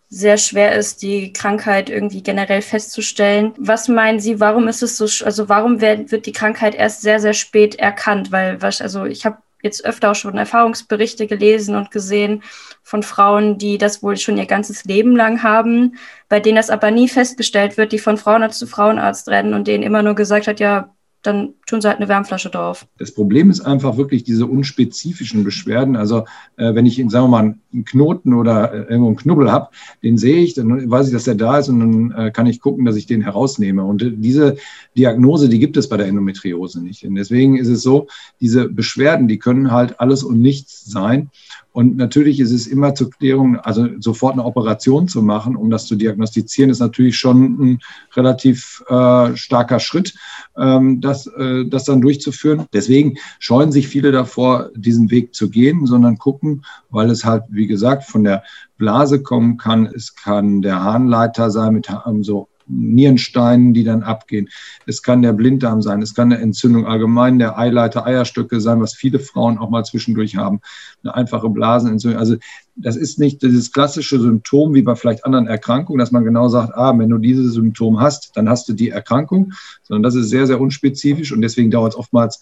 sehr 0.08 0.38
schwer 0.38 0.74
ist, 0.74 1.02
die 1.02 1.32
Krankheit 1.32 1.88
irgendwie 1.88 2.22
generell 2.22 2.62
festzustellen. 2.62 3.54
Was 3.58 3.88
meinen 3.88 4.18
Sie, 4.20 4.40
warum 4.40 4.66
ist 4.68 4.82
es 4.82 4.96
so, 4.96 5.04
also 5.24 5.48
warum 5.48 5.80
wird, 5.80 6.10
wird 6.10 6.26
die 6.26 6.32
Krankheit 6.32 6.74
erst 6.74 7.02
sehr, 7.02 7.20
sehr 7.20 7.32
spät 7.32 7.76
erkannt? 7.76 8.32
Weil, 8.32 8.58
also 8.60 9.04
ich 9.04 9.24
habe 9.24 9.38
jetzt 9.62 9.84
öfter 9.84 10.10
auch 10.10 10.14
schon 10.14 10.38
Erfahrungsberichte 10.38 11.26
gelesen 11.26 11.76
und 11.76 11.90
gesehen 11.90 12.42
von 12.82 13.02
Frauen, 13.02 13.58
die 13.58 13.78
das 13.78 14.02
wohl 14.02 14.16
schon 14.16 14.38
ihr 14.38 14.46
ganzes 14.46 14.84
Leben 14.84 15.16
lang 15.16 15.42
haben, 15.42 15.96
bei 16.28 16.40
denen 16.40 16.56
das 16.56 16.70
aber 16.70 16.90
nie 16.90 17.08
festgestellt 17.08 17.76
wird, 17.76 17.92
die 17.92 17.98
von 17.98 18.16
Frauenarzt 18.16 18.58
zu 18.58 18.66
Frauenarzt 18.66 19.28
rennen 19.28 19.54
und 19.54 19.66
denen 19.68 19.82
immer 19.82 20.02
nur 20.02 20.14
gesagt 20.14 20.46
hat, 20.46 20.60
ja, 20.60 20.94
dann 21.22 21.54
tun 21.66 21.80
sie 21.80 21.88
halt 21.88 21.98
eine 21.98 22.08
Wärmflasche 22.08 22.48
drauf. 22.48 22.86
Das 22.98 23.12
Problem 23.12 23.50
ist 23.50 23.60
einfach 23.60 23.96
wirklich 23.96 24.24
diese 24.24 24.46
unspezifischen 24.46 25.44
Beschwerden. 25.44 25.96
Also 25.96 26.24
äh, 26.56 26.74
wenn 26.74 26.86
ich, 26.86 26.96
sagen 26.96 27.24
wir 27.24 27.28
mal, 27.28 27.54
einen 27.72 27.84
Knoten 27.84 28.32
oder 28.32 28.72
äh, 28.72 28.76
irgendwo 28.84 29.08
einen 29.08 29.16
Knubbel 29.16 29.52
habe, 29.52 29.68
den 30.02 30.16
sehe 30.16 30.42
ich, 30.42 30.54
dann 30.54 30.90
weiß 30.90 31.08
ich, 31.08 31.12
dass 31.12 31.24
der 31.24 31.34
da 31.34 31.58
ist 31.58 31.68
und 31.68 31.80
dann 31.80 32.26
äh, 32.26 32.30
kann 32.30 32.46
ich 32.46 32.60
gucken, 32.60 32.86
dass 32.86 32.96
ich 32.96 33.06
den 33.06 33.20
herausnehme. 33.20 33.84
Und 33.84 34.02
äh, 34.02 34.12
diese 34.12 34.56
Diagnose, 34.96 35.48
die 35.48 35.58
gibt 35.58 35.76
es 35.76 35.88
bei 35.88 35.98
der 35.98 36.06
Endometriose 36.06 36.82
nicht. 36.82 37.04
Und 37.04 37.14
deswegen 37.16 37.56
ist 37.56 37.68
es 37.68 37.82
so, 37.82 38.08
diese 38.40 38.68
Beschwerden, 38.68 39.28
die 39.28 39.38
können 39.38 39.70
halt 39.70 40.00
alles 40.00 40.22
und 40.22 40.40
nichts 40.40 40.86
sein. 40.86 41.30
Und 41.72 41.96
natürlich 41.96 42.40
ist 42.40 42.50
es 42.50 42.66
immer 42.66 42.94
zur 42.94 43.10
Klärung, 43.10 43.56
also 43.60 43.88
sofort 44.00 44.32
eine 44.32 44.44
Operation 44.44 45.06
zu 45.06 45.22
machen, 45.22 45.54
um 45.54 45.70
das 45.70 45.86
zu 45.86 45.94
diagnostizieren, 45.94 46.70
ist 46.70 46.80
natürlich 46.80 47.16
schon 47.16 47.42
ein 47.42 47.78
relativ 48.14 48.82
äh, 48.88 49.36
starker 49.36 49.78
Schritt, 49.78 50.14
ähm, 50.56 51.00
das, 51.00 51.26
äh, 51.26 51.66
das 51.66 51.84
dann 51.84 52.00
durchzuführen. 52.00 52.66
Deswegen 52.72 53.18
scheuen 53.38 53.70
sich 53.70 53.88
viele 53.88 54.10
davor, 54.10 54.70
diesen 54.74 55.10
Weg 55.10 55.34
zu 55.34 55.48
gehen, 55.48 55.86
sondern 55.86 56.18
gucken, 56.18 56.64
weil 56.90 57.08
es 57.10 57.24
halt, 57.24 57.44
wie 57.50 57.68
gesagt, 57.68 58.04
von 58.04 58.24
der 58.24 58.42
Blase 58.76 59.22
kommen 59.22 59.56
kann. 59.56 59.86
Es 59.86 60.14
kann 60.16 60.62
der 60.62 60.82
Harnleiter 60.82 61.50
sein 61.50 61.74
mit 61.74 61.88
so 62.22 62.48
Nierensteinen, 62.70 63.74
die 63.74 63.84
dann 63.84 64.02
abgehen. 64.02 64.48
Es 64.86 65.02
kann 65.02 65.22
der 65.22 65.32
Blinddarm 65.32 65.82
sein, 65.82 66.02
es 66.02 66.14
kann 66.14 66.32
eine 66.32 66.40
Entzündung 66.40 66.86
allgemein 66.86 67.38
der 67.38 67.58
Eileiter, 67.58 68.06
Eierstöcke 68.06 68.60
sein, 68.60 68.80
was 68.80 68.94
viele 68.94 69.18
Frauen 69.18 69.58
auch 69.58 69.70
mal 69.70 69.84
zwischendurch 69.84 70.36
haben, 70.36 70.60
eine 71.02 71.14
einfache 71.14 71.48
Blasenentzündung. 71.48 72.18
Also 72.18 72.36
das 72.76 72.96
ist 72.96 73.18
nicht 73.18 73.42
dieses 73.42 73.72
klassische 73.72 74.20
Symptom 74.20 74.74
wie 74.74 74.82
bei 74.82 74.94
vielleicht 74.94 75.24
anderen 75.24 75.46
Erkrankungen, 75.46 75.98
dass 75.98 76.12
man 76.12 76.24
genau 76.24 76.48
sagt, 76.48 76.74
ah, 76.74 76.96
wenn 76.96 77.10
du 77.10 77.18
dieses 77.18 77.54
Symptom 77.54 78.00
hast, 78.00 78.36
dann 78.36 78.48
hast 78.48 78.68
du 78.68 78.72
die 78.72 78.90
Erkrankung, 78.90 79.52
sondern 79.82 80.02
das 80.02 80.14
ist 80.14 80.30
sehr, 80.30 80.46
sehr 80.46 80.60
unspezifisch 80.60 81.32
und 81.32 81.42
deswegen 81.42 81.70
dauert 81.70 81.92
es 81.92 81.98
oftmals 81.98 82.40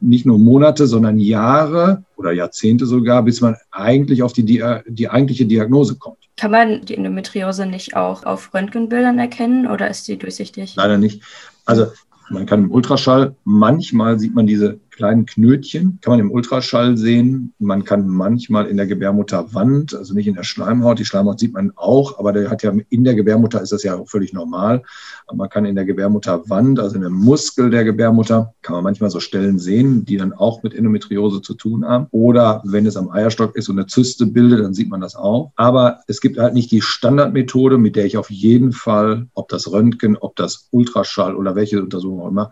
nicht 0.00 0.26
nur 0.26 0.38
Monate, 0.38 0.86
sondern 0.86 1.18
Jahre 1.18 2.04
oder 2.16 2.32
Jahrzehnte 2.32 2.86
sogar, 2.86 3.22
bis 3.22 3.40
man 3.40 3.56
eigentlich 3.70 4.22
auf 4.22 4.32
die, 4.32 4.44
die, 4.44 4.64
die 4.86 5.08
eigentliche 5.08 5.46
Diagnose 5.46 5.96
kommt. 5.96 6.19
Kann 6.40 6.52
man 6.52 6.86
die 6.86 6.96
Endometriose 6.96 7.66
nicht 7.66 7.96
auch 7.96 8.24
auf 8.24 8.54
Röntgenbildern 8.54 9.18
erkennen 9.18 9.66
oder 9.66 9.90
ist 9.90 10.06
sie 10.06 10.16
durchsichtig? 10.16 10.74
Leider 10.74 10.96
nicht. 10.96 11.22
Also 11.66 11.88
man 12.30 12.46
kann 12.46 12.64
im 12.64 12.70
Ultraschall, 12.70 13.34
manchmal 13.44 14.18
sieht 14.18 14.34
man 14.34 14.46
diese 14.46 14.80
kleinen 15.00 15.24
Knötchen, 15.24 15.98
kann 16.02 16.10
man 16.10 16.20
im 16.20 16.30
Ultraschall 16.30 16.98
sehen. 16.98 17.54
Man 17.58 17.84
kann 17.84 18.06
manchmal 18.06 18.66
in 18.66 18.76
der 18.76 18.86
Gebärmutterwand, 18.86 19.94
also 19.94 20.12
nicht 20.12 20.26
in 20.26 20.34
der 20.34 20.42
Schleimhaut, 20.42 20.98
die 20.98 21.06
Schleimhaut 21.06 21.40
sieht 21.40 21.54
man 21.54 21.72
auch, 21.74 22.18
aber 22.18 22.34
der 22.34 22.50
hat 22.50 22.62
ja 22.62 22.70
in 22.90 23.02
der 23.02 23.14
Gebärmutter 23.14 23.62
ist 23.62 23.72
das 23.72 23.82
ja 23.82 23.96
auch 23.96 24.06
völlig 24.06 24.34
normal. 24.34 24.82
Aber 25.26 25.38
man 25.38 25.48
kann 25.48 25.64
in 25.64 25.74
der 25.74 25.86
Gebärmutterwand, 25.86 26.78
also 26.80 26.96
in 26.96 27.00
dem 27.00 27.14
Muskel 27.14 27.70
der 27.70 27.84
Gebärmutter, 27.84 28.52
kann 28.60 28.74
man 28.74 28.84
manchmal 28.84 29.08
so 29.08 29.20
Stellen 29.20 29.58
sehen, 29.58 30.04
die 30.04 30.18
dann 30.18 30.34
auch 30.34 30.62
mit 30.62 30.74
Endometriose 30.74 31.40
zu 31.40 31.54
tun 31.54 31.86
haben. 31.86 32.06
Oder 32.10 32.60
wenn 32.66 32.84
es 32.84 32.98
am 32.98 33.10
Eierstock 33.10 33.56
ist 33.56 33.70
und 33.70 33.78
eine 33.78 33.86
Zyste 33.86 34.26
bildet, 34.26 34.62
dann 34.62 34.74
sieht 34.74 34.90
man 34.90 35.00
das 35.00 35.16
auch. 35.16 35.52
Aber 35.56 36.00
es 36.08 36.20
gibt 36.20 36.38
halt 36.38 36.52
nicht 36.52 36.70
die 36.72 36.82
Standardmethode, 36.82 37.78
mit 37.78 37.96
der 37.96 38.04
ich 38.04 38.18
auf 38.18 38.30
jeden 38.30 38.72
Fall, 38.72 39.28
ob 39.32 39.48
das 39.48 39.72
Röntgen, 39.72 40.18
ob 40.18 40.36
das 40.36 40.68
Ultraschall 40.72 41.34
oder 41.36 41.54
welche 41.54 41.82
Untersuchung 41.82 42.20
auch 42.20 42.28
immer, 42.28 42.50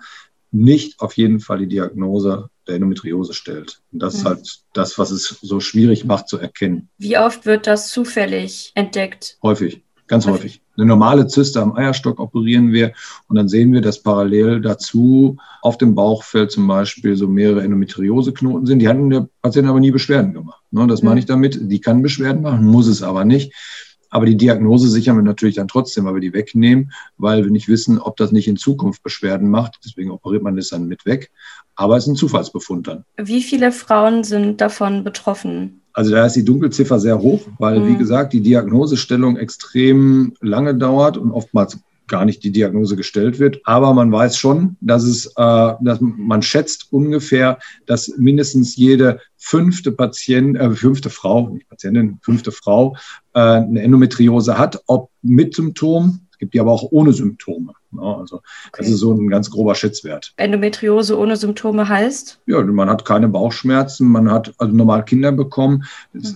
nicht 0.50 1.00
auf 1.00 1.14
jeden 1.14 1.40
Fall 1.40 1.58
die 1.58 1.68
Diagnose 1.68 2.50
der 2.66 2.76
Endometriose 2.76 3.34
stellt. 3.34 3.80
Und 3.92 4.02
das 4.02 4.14
ist 4.14 4.24
halt 4.24 4.60
das, 4.72 4.98
was 4.98 5.10
es 5.10 5.38
so 5.42 5.60
schwierig 5.60 6.04
macht 6.04 6.28
zu 6.28 6.38
erkennen. 6.38 6.88
Wie 6.98 7.18
oft 7.18 7.46
wird 7.46 7.66
das 7.66 7.90
zufällig 7.90 8.72
entdeckt? 8.74 9.38
Häufig, 9.42 9.82
ganz 10.06 10.26
häufig. 10.26 10.42
häufig. 10.42 10.62
Eine 10.76 10.86
normale 10.86 11.26
Zyste 11.26 11.60
am 11.60 11.74
Eierstock 11.74 12.20
operieren 12.20 12.72
wir 12.72 12.92
und 13.26 13.34
dann 13.34 13.48
sehen 13.48 13.72
wir, 13.72 13.80
dass 13.80 14.00
parallel 14.00 14.60
dazu 14.60 15.36
auf 15.60 15.76
dem 15.76 15.96
Bauchfeld 15.96 16.52
zum 16.52 16.68
Beispiel 16.68 17.16
so 17.16 17.26
mehrere 17.26 17.62
Endometrioseknoten 17.62 18.64
sind. 18.64 18.78
Die 18.78 18.88
hatten 18.88 19.10
der 19.10 19.28
Patient 19.42 19.68
aber 19.68 19.80
nie 19.80 19.90
Beschwerden 19.90 20.34
gemacht. 20.34 20.62
Ne, 20.70 20.86
das 20.86 21.02
meine 21.02 21.18
ich 21.18 21.26
damit. 21.26 21.58
Die 21.60 21.80
kann 21.80 22.02
Beschwerden 22.02 22.42
machen, 22.42 22.64
muss 22.64 22.86
es 22.86 23.02
aber 23.02 23.24
nicht. 23.24 23.52
Aber 24.10 24.26
die 24.26 24.36
Diagnose 24.36 24.88
sichern 24.88 25.16
wir 25.16 25.22
natürlich 25.22 25.56
dann 25.56 25.68
trotzdem, 25.68 26.04
weil 26.04 26.14
wir 26.14 26.20
die 26.20 26.32
wegnehmen, 26.32 26.92
weil 27.18 27.44
wir 27.44 27.50
nicht 27.50 27.68
wissen, 27.68 27.98
ob 27.98 28.16
das 28.16 28.32
nicht 28.32 28.48
in 28.48 28.56
Zukunft 28.56 29.02
Beschwerden 29.02 29.50
macht. 29.50 29.78
Deswegen 29.84 30.10
operiert 30.10 30.42
man 30.42 30.56
das 30.56 30.68
dann 30.68 30.88
mit 30.88 31.04
weg. 31.06 31.30
Aber 31.76 31.96
es 31.96 32.04
ist 32.04 32.12
ein 32.12 32.16
Zufallsbefund 32.16 32.88
dann. 32.88 33.04
Wie 33.16 33.42
viele 33.42 33.70
Frauen 33.72 34.24
sind 34.24 34.60
davon 34.60 35.04
betroffen? 35.04 35.80
Also 35.92 36.12
da 36.12 36.26
ist 36.26 36.36
die 36.36 36.44
Dunkelziffer 36.44 37.00
sehr 37.00 37.18
hoch, 37.18 37.42
weil, 37.58 37.80
mhm. 37.80 37.88
wie 37.88 37.96
gesagt, 37.96 38.32
die 38.32 38.40
Diagnosestellung 38.40 39.36
extrem 39.36 40.32
lange 40.40 40.74
dauert 40.74 41.16
und 41.16 41.32
oftmals 41.32 41.78
gar 42.08 42.24
nicht 42.24 42.42
die 42.42 42.50
Diagnose 42.50 42.96
gestellt 42.96 43.38
wird. 43.38 43.60
Aber 43.64 43.94
man 43.94 44.10
weiß 44.10 44.36
schon, 44.36 44.76
dass 44.80 45.04
es, 45.04 45.26
äh, 45.36 45.74
dass 45.80 45.98
man 46.00 46.42
schätzt 46.42 46.92
ungefähr, 46.92 47.58
dass 47.86 48.08
mindestens 48.16 48.76
jede 48.76 49.20
fünfte 49.36 49.92
Patient, 49.92 50.56
äh, 50.56 50.70
fünfte 50.72 51.10
Frau, 51.10 51.48
nicht 51.50 51.68
Patientin, 51.68 52.18
fünfte 52.22 52.52
Frau 52.52 52.96
äh, 53.34 53.40
eine 53.40 53.82
Endometriose 53.82 54.58
hat, 54.58 54.82
ob 54.86 55.10
mit 55.22 55.54
Symptom. 55.54 56.20
Es 56.30 56.38
gibt 56.38 56.54
die 56.54 56.60
aber 56.60 56.72
auch 56.72 56.88
ohne 56.90 57.12
Symptome. 57.12 57.72
Ne? 57.90 58.02
also 58.02 58.36
okay. 58.36 58.78
das 58.78 58.88
ist 58.88 58.98
so 58.98 59.12
ein 59.12 59.28
ganz 59.28 59.50
grober 59.50 59.74
Schätzwert. 59.74 60.34
Endometriose 60.36 61.18
ohne 61.18 61.36
Symptome 61.36 61.88
heißt? 61.88 62.40
Ja, 62.46 62.62
man 62.62 62.88
hat 62.88 63.04
keine 63.04 63.28
Bauchschmerzen, 63.28 64.08
man 64.08 64.30
hat 64.30 64.54
also 64.58 64.74
normal 64.74 65.04
Kinder 65.04 65.32
bekommen. 65.32 65.84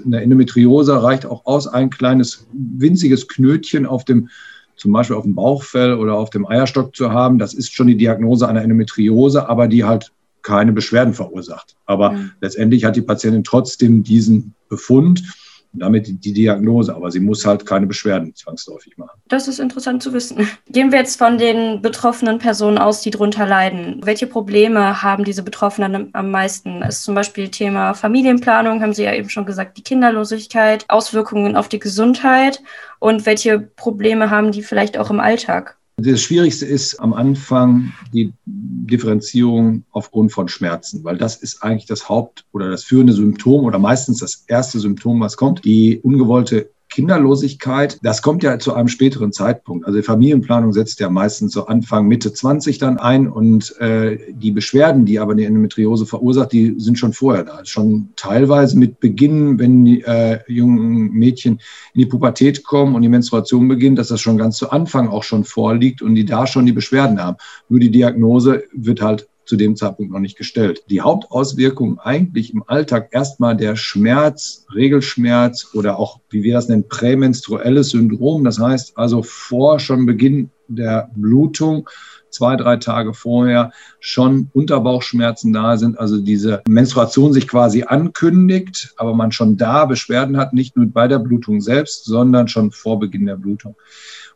Eine 0.05 0.23
Endometriose 0.23 1.03
reicht 1.03 1.27
auch 1.27 1.45
aus, 1.47 1.67
ein 1.67 1.91
kleines 1.91 2.47
winziges 2.53 3.29
Knötchen 3.29 3.87
auf 3.87 4.05
dem 4.05 4.29
zum 4.77 4.93
Beispiel 4.93 5.17
auf 5.17 5.25
dem 5.25 5.35
Bauchfell 5.35 5.95
oder 5.95 6.15
auf 6.15 6.31
dem 6.31 6.47
Eierstock 6.47 6.95
zu 6.97 7.13
haben, 7.13 7.39
das 7.39 7.55
ist 7.55 7.73
schon 7.73 7.87
die 7.87 7.97
Diagnose 7.97 8.49
einer 8.49 8.63
Endometriose, 8.63 9.49
aber 9.49 9.69
die 9.69 9.85
halt 9.85 10.13
keine 10.43 10.73
Beschwerden 10.73 11.15
verursacht. 11.15 11.77
Aber 11.87 12.13
mhm. 12.13 12.33
letztendlich 12.41 12.85
hat 12.85 12.97
die 12.97 13.03
Patientin 13.03 13.45
trotzdem 13.45 14.03
diesen 14.03 14.55
Befund 14.69 15.23
und 15.23 15.42
damit 15.73 16.25
die 16.25 16.33
Diagnose, 16.33 16.95
aber 16.95 17.11
sie 17.11 17.21
muss 17.21 17.45
halt 17.47 17.65
keine 17.65 17.87
Beschwerden 17.87 18.35
zwangsläufig 18.35 18.97
machen. 18.99 19.21
Das 19.29 19.49
ist 19.49 19.59
interessant 19.59 20.03
zu 20.03 20.13
wissen. 20.13 20.49
Gehen 20.69 20.93
wir 20.93 20.99
jetzt 20.99 21.19
von 21.19 21.39
den 21.39 21.81
betroffenen 21.81 22.39
Personen 22.39 22.79
aus, 22.79 23.01
die 23.01 23.11
darunter 23.11 23.47
leiden. 23.47 24.01
Welche 24.05 24.27
Probleme 24.27 25.03
haben 25.03 25.25
diese 25.25 25.43
Betroffenen 25.43 26.11
am 26.13 26.31
meisten? 26.31 26.83
Ist 26.83 27.05
zum 27.05 27.15
Beispiel 27.15 27.49
Thema 27.49 27.95
Familienplanung, 27.95 28.83
haben 28.83 28.93
Sie 28.93 29.05
ja 29.05 29.15
eben 29.15 29.31
schon 29.31 29.47
gesagt, 29.47 29.79
die 29.79 29.83
Kinderlosigkeit, 29.83 30.85
Auswirkungen 30.89 31.57
auf 31.57 31.69
die 31.69 31.79
Gesundheit 31.79 32.63
und 32.99 33.27
welche 33.27 33.59
Probleme 33.59 34.31
haben 34.31 34.53
die 34.53 34.63
vielleicht 34.63 34.99
auch 34.99 35.11
im 35.11 35.21
Alltag? 35.21 35.79
Das 35.97 36.23
Schwierigste 36.23 36.67
ist 36.67 36.99
am 37.01 37.13
Anfang 37.13 37.93
die 38.13 38.33
Differenzierung 38.47 39.85
aufgrund 39.93 40.33
von 40.33 40.49
Schmerzen, 40.49 41.05
weil 41.05 41.19
das 41.19 41.37
ist 41.37 41.63
eigentlich 41.63 41.87
das 41.87 42.09
Haupt- 42.09 42.45
oder 42.53 42.71
das 42.71 42.83
führende 42.83 43.13
Symptom 43.13 43.65
oder 43.65 43.79
meistens 43.79 44.19
das 44.19 44.45
erste 44.49 44.81
Symptom, 44.81 45.21
was 45.21 45.37
kommt. 45.37 45.65
Die 45.65 46.01
ungewollte 46.03 46.71
Kinderlosigkeit, 46.93 47.99
das 48.03 48.21
kommt 48.21 48.43
ja 48.43 48.59
zu 48.59 48.75
einem 48.75 48.89
späteren 48.89 49.33
Zeitpunkt. 49.33 49.87
Also 49.87 49.99
die 49.99 50.05
Familienplanung 50.05 50.73
setzt 50.73 51.01
ja 51.01 51.09
meistens 51.09 51.53
so 51.53 51.67
Anfang, 51.67 52.07
Mitte 52.07 52.33
20 52.33 52.79
dann 52.79 52.99
ein 52.99 53.29
und 53.29 53.79
äh, 53.81 54.19
die 54.33 54.51
Beschwerden, 54.51 55.07
die 55.07 55.19
aber 55.19 55.35
die 55.35 55.45
Endometriose 55.45 56.05
verursacht, 56.05 56.53
die 56.53 56.75
sind 56.79 56.99
schon 56.99 57.13
vorher 57.13 57.45
da. 57.45 57.65
Schon 57.65 58.11
teilweise 58.17 58.79
mit 58.79 59.01
Beginn, 59.01 59.59
wenn 59.59 59.85
die 59.85 60.03
äh, 60.03 60.41
jungen 60.47 61.13
Mädchen 61.13 61.61
in 61.95 62.01
die 62.01 62.07
Pubertät 62.07 62.63
kommen 62.63 62.95
und 62.95 63.03
die 63.03 63.09
Menstruation 63.09 63.69
beginnt, 63.69 63.99
dass 63.99 64.09
das 64.09 64.21
schon 64.21 64.37
ganz 64.37 64.59
zu 64.59 64.71
Anfang 64.71 65.09
auch 65.09 65.23
schon 65.23 65.45
vorliegt 65.45 66.03
und 66.03 66.15
die 66.15 66.27
da 66.27 66.47
schon 66.47 66.67
die 66.67 66.73
Beschwerden 66.73 67.23
haben. 67.23 67.39
Nur 67.69 67.81
die 67.81 67.91
Diagnose 67.91 68.65
wird 68.73 69.01
halt 69.01 69.29
zu 69.45 69.57
dem 69.57 69.77
Zeitpunkt 69.77 70.13
noch 70.13 70.21
nicht 70.21 70.39
gestellt. 70.39 70.83
Die 70.89 71.01
Hauptauswirkung 71.01 71.99
eigentlich 71.99 72.53
im 72.53 72.63
Alltag 72.67 73.09
erstmal 73.13 73.57
der 73.57 73.77
Schmerz, 73.77 74.67
Regelschmerz 74.75 75.71
oder 75.75 75.99
auch, 75.99 76.21
wie 76.31 76.43
wir 76.43 76.55
das 76.55 76.69
nennen, 76.69 76.89
prämenstruelles 76.89 77.91
Syndrom. 77.91 78.45
Das 78.45 78.59
heißt 78.59 78.97
also 78.97 79.23
vor 79.23 79.79
schon 79.81 80.07
Beginn 80.07 80.51
der 80.69 81.11
Blutung 81.15 81.89
zwei, 82.33 82.57
drei 82.57 82.77
Tage 82.79 83.15
vorher 83.15 83.73
schon 84.01 84.49
Unterbauchschmerzen 84.53 85.53
da 85.53 85.77
sind, 85.77 85.99
also 85.99 86.19
diese 86.19 86.63
Menstruation 86.67 87.33
sich 87.33 87.47
quasi 87.47 87.85
ankündigt, 87.85 88.95
aber 88.97 89.15
man 89.15 89.33
schon 89.33 89.57
da 89.57 89.85
Beschwerden 89.85 90.37
hat, 90.37 90.53
nicht 90.53 90.77
nur 90.77 90.87
bei 90.87 91.09
der 91.09 91.19
Blutung 91.19 91.61
selbst, 91.61 92.05
sondern 92.05 92.49
schon 92.49 92.73
vor 92.73 92.99
Beginn 92.99 93.27
der 93.27 93.37
Blutung. 93.37 93.77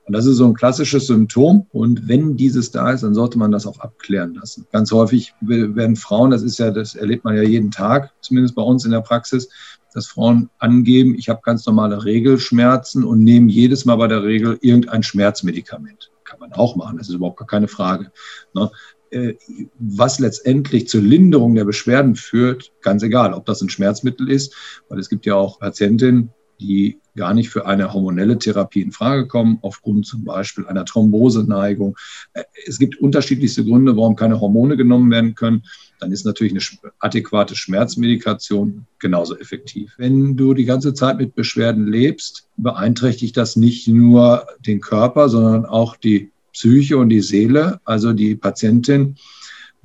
Und 0.06 0.12
das 0.12 0.24
ist 0.24 0.36
so 0.36 0.46
ein 0.46 0.54
klassisches 0.54 1.08
Symptom. 1.08 1.66
Und 1.72 2.06
wenn 2.06 2.36
dieses 2.36 2.70
da 2.70 2.92
ist, 2.92 3.02
dann 3.02 3.14
sollte 3.14 3.38
man 3.38 3.50
das 3.50 3.66
auch 3.66 3.80
abklären 3.80 4.34
lassen. 4.34 4.66
Ganz 4.72 4.92
häufig 4.92 5.34
werden 5.40 5.96
Frauen, 5.96 6.30
das 6.30 6.42
ist 6.42 6.58
ja, 6.58 6.70
das 6.70 6.94
erlebt 6.94 7.24
man 7.24 7.36
ja 7.36 7.42
jeden 7.42 7.72
Tag, 7.72 8.12
zumindest 8.20 8.54
bei 8.54 8.62
uns 8.62 8.84
in 8.84 8.92
der 8.92 9.00
Praxis, 9.00 9.48
dass 9.92 10.06
Frauen 10.06 10.50
angeben, 10.58 11.16
ich 11.18 11.28
habe 11.28 11.40
ganz 11.42 11.66
normale 11.66 12.04
Regelschmerzen 12.04 13.02
und 13.02 13.24
nehmen 13.24 13.48
jedes 13.48 13.84
Mal 13.84 13.96
bei 13.96 14.06
der 14.06 14.22
Regel 14.22 14.58
irgendein 14.60 15.02
Schmerzmedikament. 15.02 16.12
Kann 16.22 16.38
man 16.38 16.52
auch 16.52 16.76
machen, 16.76 16.98
das 16.98 17.08
ist 17.08 17.14
überhaupt 17.14 17.38
gar 17.38 17.46
keine 17.46 17.66
Frage. 17.66 18.12
Ne? 18.52 18.70
Äh, 19.10 19.34
was 19.78 20.18
letztendlich 20.18 20.88
zur 20.88 21.00
Linderung 21.00 21.54
der 21.54 21.64
Beschwerden 21.64 22.14
führt, 22.14 22.72
ganz 22.82 23.02
egal, 23.02 23.32
ob 23.32 23.46
das 23.46 23.62
ein 23.62 23.70
Schmerzmittel 23.70 24.30
ist, 24.30 24.54
weil 24.88 24.98
es 24.98 25.08
gibt 25.08 25.26
ja 25.26 25.34
auch 25.34 25.58
Patientinnen, 25.60 26.30
die 26.60 26.98
gar 27.16 27.34
nicht 27.34 27.48
für 27.48 27.66
eine 27.66 27.92
hormonelle 27.92 28.38
Therapie 28.38 28.82
in 28.82 28.92
Frage 28.92 29.26
kommen, 29.26 29.58
aufgrund 29.62 30.06
zum 30.06 30.24
Beispiel 30.24 30.66
einer 30.66 30.84
Thromboseneigung. 30.84 31.96
Äh, 32.34 32.44
es 32.66 32.78
gibt 32.78 33.00
unterschiedlichste 33.00 33.64
Gründe, 33.64 33.96
warum 33.96 34.16
keine 34.16 34.40
Hormone 34.40 34.76
genommen 34.76 35.10
werden 35.10 35.34
können. 35.34 35.64
Dann 35.98 36.12
ist 36.12 36.26
natürlich 36.26 36.52
eine 36.52 36.92
adäquate 36.98 37.56
Schmerzmedikation 37.56 38.86
genauso 38.98 39.36
effektiv. 39.38 39.94
Wenn 39.96 40.36
du 40.36 40.52
die 40.52 40.66
ganze 40.66 40.92
Zeit 40.92 41.18
mit 41.18 41.34
Beschwerden 41.34 41.86
lebst, 41.86 42.48
beeinträchtigt 42.56 43.36
das 43.36 43.56
nicht 43.56 43.88
nur 43.88 44.46
den 44.60 44.80
Körper, 44.80 45.28
sondern 45.28 45.64
auch 45.64 45.96
die 45.96 46.30
Psyche 46.52 46.98
und 46.98 47.08
die 47.08 47.20
Seele. 47.20 47.80
Also 47.84 48.12
die 48.12 48.34
Patientin 48.34 49.16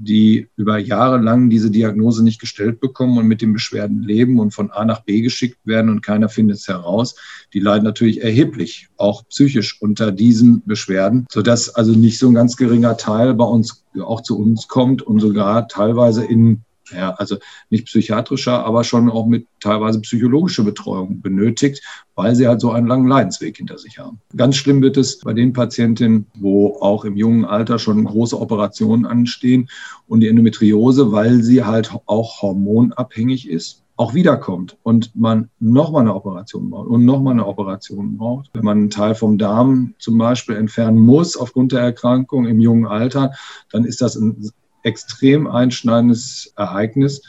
die 0.03 0.47
über 0.57 0.77
Jahre 0.77 1.17
lang 1.19 1.49
diese 1.49 1.69
Diagnose 1.69 2.23
nicht 2.23 2.39
gestellt 2.39 2.79
bekommen 2.79 3.17
und 3.17 3.27
mit 3.27 3.41
den 3.41 3.53
Beschwerden 3.53 4.01
leben 4.01 4.39
und 4.39 4.53
von 4.53 4.71
A 4.71 4.83
nach 4.85 5.01
B 5.01 5.21
geschickt 5.21 5.59
werden 5.63 5.89
und 5.89 6.01
keiner 6.01 6.29
findet 6.29 6.57
es 6.57 6.67
heraus. 6.67 7.15
Die 7.53 7.59
leiden 7.59 7.83
natürlich 7.83 8.21
erheblich, 8.21 8.89
auch 8.97 9.27
psychisch 9.29 9.81
unter 9.81 10.11
diesen 10.11 10.63
Beschwerden, 10.65 11.27
sodass 11.31 11.69
also 11.69 11.91
nicht 11.91 12.17
so 12.17 12.27
ein 12.29 12.33
ganz 12.33 12.57
geringer 12.57 12.97
Teil 12.97 13.33
bei 13.33 13.45
uns 13.45 13.83
auch 13.99 14.21
zu 14.21 14.39
uns 14.39 14.67
kommt 14.67 15.01
und 15.01 15.19
sogar 15.19 15.67
teilweise 15.67 16.23
in 16.23 16.63
ja, 16.93 17.11
also 17.11 17.37
nicht 17.69 17.85
psychiatrischer, 17.85 18.65
aber 18.65 18.83
schon 18.83 19.09
auch 19.09 19.25
mit 19.25 19.47
teilweise 19.59 19.99
psychologischer 20.01 20.63
Betreuung 20.63 21.21
benötigt, 21.21 21.83
weil 22.15 22.35
sie 22.35 22.47
halt 22.47 22.61
so 22.61 22.71
einen 22.71 22.87
langen 22.87 23.07
Leidensweg 23.07 23.57
hinter 23.57 23.77
sich 23.77 23.99
haben. 23.99 24.19
Ganz 24.35 24.55
schlimm 24.55 24.81
wird 24.81 24.97
es 24.97 25.19
bei 25.19 25.33
den 25.33 25.53
Patientinnen, 25.53 26.27
wo 26.35 26.77
auch 26.81 27.05
im 27.05 27.15
jungen 27.15 27.45
Alter 27.45 27.79
schon 27.79 28.03
große 28.03 28.39
Operationen 28.39 29.05
anstehen 29.05 29.69
und 30.07 30.21
die 30.21 30.27
Endometriose, 30.27 31.11
weil 31.11 31.43
sie 31.43 31.63
halt 31.63 31.91
auch 32.05 32.41
hormonabhängig 32.41 33.49
ist, 33.49 33.81
auch 34.01 34.15
wiederkommt 34.15 34.77
und 34.81 35.15
man 35.15 35.49
nochmal 35.59 36.01
eine 36.01 36.15
Operation 36.15 36.71
braucht 36.71 36.87
und 36.87 37.05
nochmal 37.05 37.33
eine 37.33 37.45
Operation 37.45 38.17
braucht. 38.17 38.49
Wenn 38.53 38.65
man 38.65 38.77
einen 38.79 38.89
Teil 38.89 39.13
vom 39.13 39.37
Darm 39.37 39.93
zum 39.99 40.17
Beispiel 40.17 40.55
entfernen 40.55 40.97
muss 40.97 41.37
aufgrund 41.37 41.71
der 41.71 41.81
Erkrankung 41.81 42.47
im 42.47 42.59
jungen 42.59 42.87
Alter, 42.87 43.33
dann 43.71 43.85
ist 43.85 44.01
das 44.01 44.15
ein 44.15 44.49
extrem 44.83 45.47
einschneidendes 45.47 46.53
Ereignis 46.55 47.21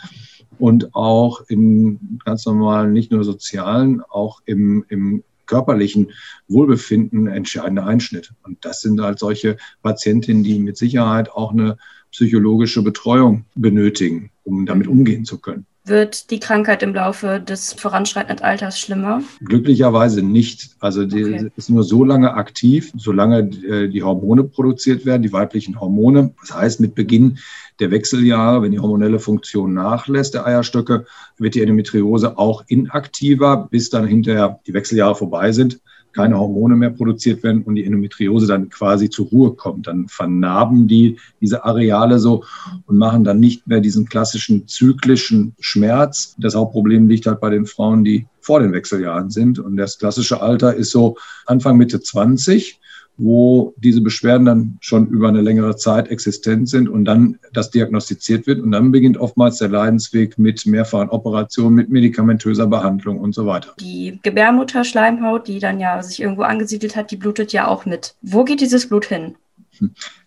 und 0.58 0.94
auch 0.94 1.42
im 1.48 2.18
ganz 2.24 2.46
normalen, 2.46 2.92
nicht 2.92 3.10
nur 3.10 3.24
sozialen, 3.24 4.02
auch 4.02 4.40
im, 4.44 4.84
im 4.88 5.24
körperlichen 5.46 6.12
Wohlbefinden 6.48 7.26
entscheidender 7.26 7.86
Einschnitt. 7.86 8.32
Und 8.42 8.64
das 8.64 8.80
sind 8.80 9.00
halt 9.00 9.18
solche 9.18 9.56
Patientinnen, 9.82 10.44
die 10.44 10.58
mit 10.58 10.76
Sicherheit 10.76 11.30
auch 11.30 11.52
eine 11.52 11.76
psychologische 12.10 12.82
Betreuung 12.82 13.44
benötigen, 13.54 14.30
um 14.44 14.66
damit 14.66 14.86
umgehen 14.86 15.24
zu 15.24 15.38
können. 15.38 15.66
Wird 15.84 16.30
die 16.30 16.38
Krankheit 16.38 16.84
im 16.84 16.94
Laufe 16.94 17.40
des 17.40 17.72
voranschreitenden 17.72 18.44
Alters 18.44 18.78
schlimmer? 18.78 19.20
Glücklicherweise 19.44 20.22
nicht. 20.22 20.76
Also 20.78 21.04
die 21.04 21.24
okay. 21.24 21.50
ist 21.56 21.70
nur 21.70 21.82
so 21.82 22.04
lange 22.04 22.34
aktiv, 22.34 22.92
solange 22.96 23.40
äh, 23.40 23.88
die 23.88 24.02
Hormone 24.04 24.44
produziert 24.44 25.04
werden, 25.04 25.22
die 25.22 25.32
weiblichen 25.32 25.80
Hormone. 25.80 26.34
Das 26.40 26.54
heißt, 26.54 26.80
mit 26.80 26.94
Beginn 26.94 27.38
der 27.80 27.90
Wechseljahre, 27.90 28.62
wenn 28.62 28.70
die 28.70 28.78
hormonelle 28.78 29.18
Funktion 29.18 29.74
nachlässt 29.74 30.34
der 30.34 30.46
Eierstöcke, 30.46 31.04
wird 31.38 31.56
die 31.56 31.62
Endometriose 31.62 32.38
auch 32.38 32.62
inaktiver, 32.68 33.68
bis 33.68 33.90
dann 33.90 34.06
hinterher 34.06 34.60
die 34.66 34.74
Wechseljahre 34.74 35.16
vorbei 35.16 35.50
sind 35.50 35.80
keine 36.12 36.38
Hormone 36.38 36.76
mehr 36.76 36.90
produziert 36.90 37.42
werden 37.42 37.62
und 37.62 37.74
die 37.74 37.84
Endometriose 37.84 38.46
dann 38.46 38.68
quasi 38.68 39.10
zur 39.10 39.26
Ruhe 39.26 39.54
kommt. 39.54 39.86
Dann 39.86 40.08
vernarben 40.08 40.88
die 40.88 41.18
diese 41.40 41.64
Areale 41.64 42.18
so 42.18 42.44
und 42.86 42.98
machen 42.98 43.24
dann 43.24 43.40
nicht 43.40 43.66
mehr 43.66 43.80
diesen 43.80 44.06
klassischen 44.06 44.68
zyklischen 44.68 45.54
Schmerz. 45.60 46.34
Das 46.38 46.54
Hauptproblem 46.54 47.08
liegt 47.08 47.26
halt 47.26 47.40
bei 47.40 47.50
den 47.50 47.66
Frauen, 47.66 48.04
die 48.04 48.26
vor 48.40 48.60
den 48.60 48.72
Wechseljahren 48.72 49.30
sind. 49.30 49.58
Und 49.58 49.76
das 49.76 49.98
klassische 49.98 50.40
Alter 50.40 50.74
ist 50.74 50.90
so 50.90 51.16
Anfang 51.46 51.76
Mitte 51.76 52.00
20 52.00 52.80
wo 53.18 53.74
diese 53.76 54.00
Beschwerden 54.00 54.46
dann 54.46 54.78
schon 54.80 55.08
über 55.08 55.28
eine 55.28 55.40
längere 55.40 55.76
Zeit 55.76 56.08
existent 56.08 56.68
sind 56.68 56.88
und 56.88 57.04
dann 57.04 57.38
das 57.52 57.70
diagnostiziert 57.70 58.46
wird. 58.46 58.60
Und 58.60 58.72
dann 58.72 58.90
beginnt 58.90 59.16
oftmals 59.18 59.58
der 59.58 59.68
Leidensweg 59.68 60.38
mit 60.38 60.66
mehrfachen 60.66 61.10
Operationen, 61.10 61.74
mit 61.74 61.90
medikamentöser 61.90 62.66
Behandlung 62.66 63.18
und 63.18 63.34
so 63.34 63.46
weiter. 63.46 63.74
Die 63.80 64.18
Gebärmutterschleimhaut, 64.22 65.48
die 65.48 65.58
dann 65.58 65.78
ja 65.78 66.02
sich 66.02 66.20
irgendwo 66.20 66.42
angesiedelt 66.42 66.96
hat, 66.96 67.10
die 67.10 67.16
blutet 67.16 67.52
ja 67.52 67.68
auch 67.68 67.86
mit. 67.86 68.14
Wo 68.22 68.44
geht 68.44 68.60
dieses 68.60 68.88
Blut 68.88 69.04
hin? 69.04 69.34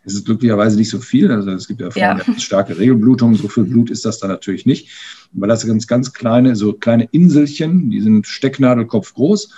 Es 0.03 0.13
ist 0.13 0.25
glücklicherweise 0.25 0.77
nicht 0.77 0.89
so 0.89 0.99
viel. 0.99 1.31
Also 1.31 1.51
es 1.51 1.67
gibt 1.67 1.81
ja, 1.81 1.89
ja. 1.95 2.19
starke 2.37 2.77
Regelblutungen. 2.77 3.35
So 3.35 3.47
viel 3.47 3.63
Blut 3.65 3.89
ist 3.89 4.05
das 4.05 4.19
da 4.19 4.27
natürlich 4.27 4.65
nicht. 4.65 4.89
Weil 5.33 5.49
das 5.49 5.65
ganz, 5.65 5.87
ganz 5.87 6.13
kleine, 6.13 6.55
so 6.55 6.73
kleine 6.73 7.07
Inselchen, 7.11 7.89
die 7.89 8.01
sind 8.01 8.27
Stecknadelkopf 8.27 9.13
groß 9.13 9.49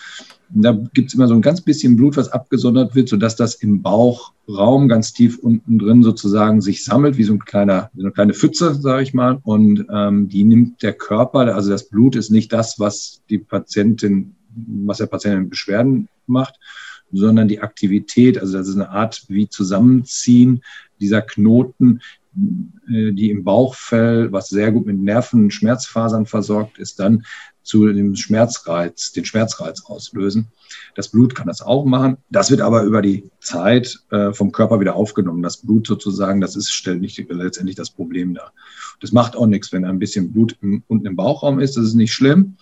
und 0.54 0.62
da 0.62 0.72
gibt 0.94 1.10
es 1.10 1.14
immer 1.14 1.28
so 1.28 1.34
ein 1.34 1.42
ganz 1.42 1.62
bisschen 1.62 1.96
Blut, 1.98 2.16
was 2.16 2.30
abgesondert 2.30 2.96
wird, 2.96 3.10
sodass 3.10 3.36
das 3.36 3.56
im 3.56 3.82
Bauchraum 3.82 4.88
ganz 4.88 5.12
tief 5.12 5.38
unten 5.40 5.78
drin 5.78 6.04
sozusagen 6.04 6.62
sich 6.62 6.86
sammelt, 6.86 7.18
wie 7.18 7.24
so, 7.24 7.34
ein 7.34 7.40
kleiner, 7.40 7.90
so 7.96 8.04
eine 8.04 8.12
kleine 8.12 8.34
Pfütze, 8.34 8.74
sage 8.76 9.04
ich 9.04 9.14
mal. 9.14 9.40
Und 9.44 9.86
ähm, 9.92 10.30
die 10.30 10.44
nimmt 10.44 10.82
der 10.84 10.94
Körper, 10.94 11.54
also 11.54 11.70
das 11.70 11.90
Blut 11.90 12.16
ist 12.16 12.30
nicht 12.30 12.54
das, 12.54 12.80
was 12.80 13.22
die 13.30 13.40
Patientin, 13.40 14.36
was 14.56 15.00
der 15.00 15.08
Patientin 15.08 15.50
Beschwerden 15.50 16.08
macht, 16.28 16.56
sondern 17.12 17.48
die 17.48 17.62
Aktivität, 17.62 18.40
also 18.40 18.58
das 18.58 18.68
ist 18.68 18.76
eine 18.76 18.90
Art 18.90 19.26
wie 19.28 19.50
Zusammenziehen 19.50 20.64
dieser 21.00 21.22
Knoten, 21.22 22.02
äh, 22.90 23.12
die 23.12 23.30
im 23.30 23.44
Bauchfell, 23.44 24.32
was 24.32 24.50
sehr 24.50 24.72
gut 24.72 24.86
mit 24.86 25.00
Nerven 25.00 25.46
und 25.46 25.52
Schmerzfasern 25.52 26.26
versorgt 26.26 26.78
ist, 26.78 27.00
dann 27.00 27.24
zu 27.64 27.86
dem 27.92 28.16
Schmerzreiz, 28.16 29.12
den 29.12 29.26
Schmerzreiz 29.26 29.84
auslösen. 29.86 30.48
Das 30.96 31.10
Blut 31.10 31.36
kann 31.36 31.48
das 31.48 31.62
auch 31.62 31.84
machen. 31.84 32.18
Das 32.30 32.50
wird 32.50 32.62
aber 32.62 32.84
über 32.84 33.02
die 33.02 33.30
Zeit 33.42 34.00
äh, 34.10 34.32
vom 34.32 34.54
Körper 34.54 34.80
wieder 34.80 34.96
aufgenommen. 34.96 35.44
Das 35.44 35.58
Blut 35.58 35.86
sozusagen, 35.86 36.40
das 36.40 36.56
ist 36.56 36.72
stellt 36.72 37.02
nicht 37.02 37.18
letztendlich 37.30 37.76
das 37.76 37.90
Problem 37.90 38.34
dar. 38.34 38.54
Das 39.02 39.12
macht 39.12 39.36
auch 39.36 39.48
nichts, 39.48 39.74
wenn 39.74 39.84
ein 39.84 40.00
bisschen 40.00 40.32
Blut 40.32 40.58
im, 40.62 40.84
unten 40.88 41.06
im 41.06 41.18
Bauchraum 41.18 41.60
ist. 41.60 41.76
Das 41.76 41.86
ist 41.86 41.96
nicht 41.96 42.14
schlimm, 42.14 42.56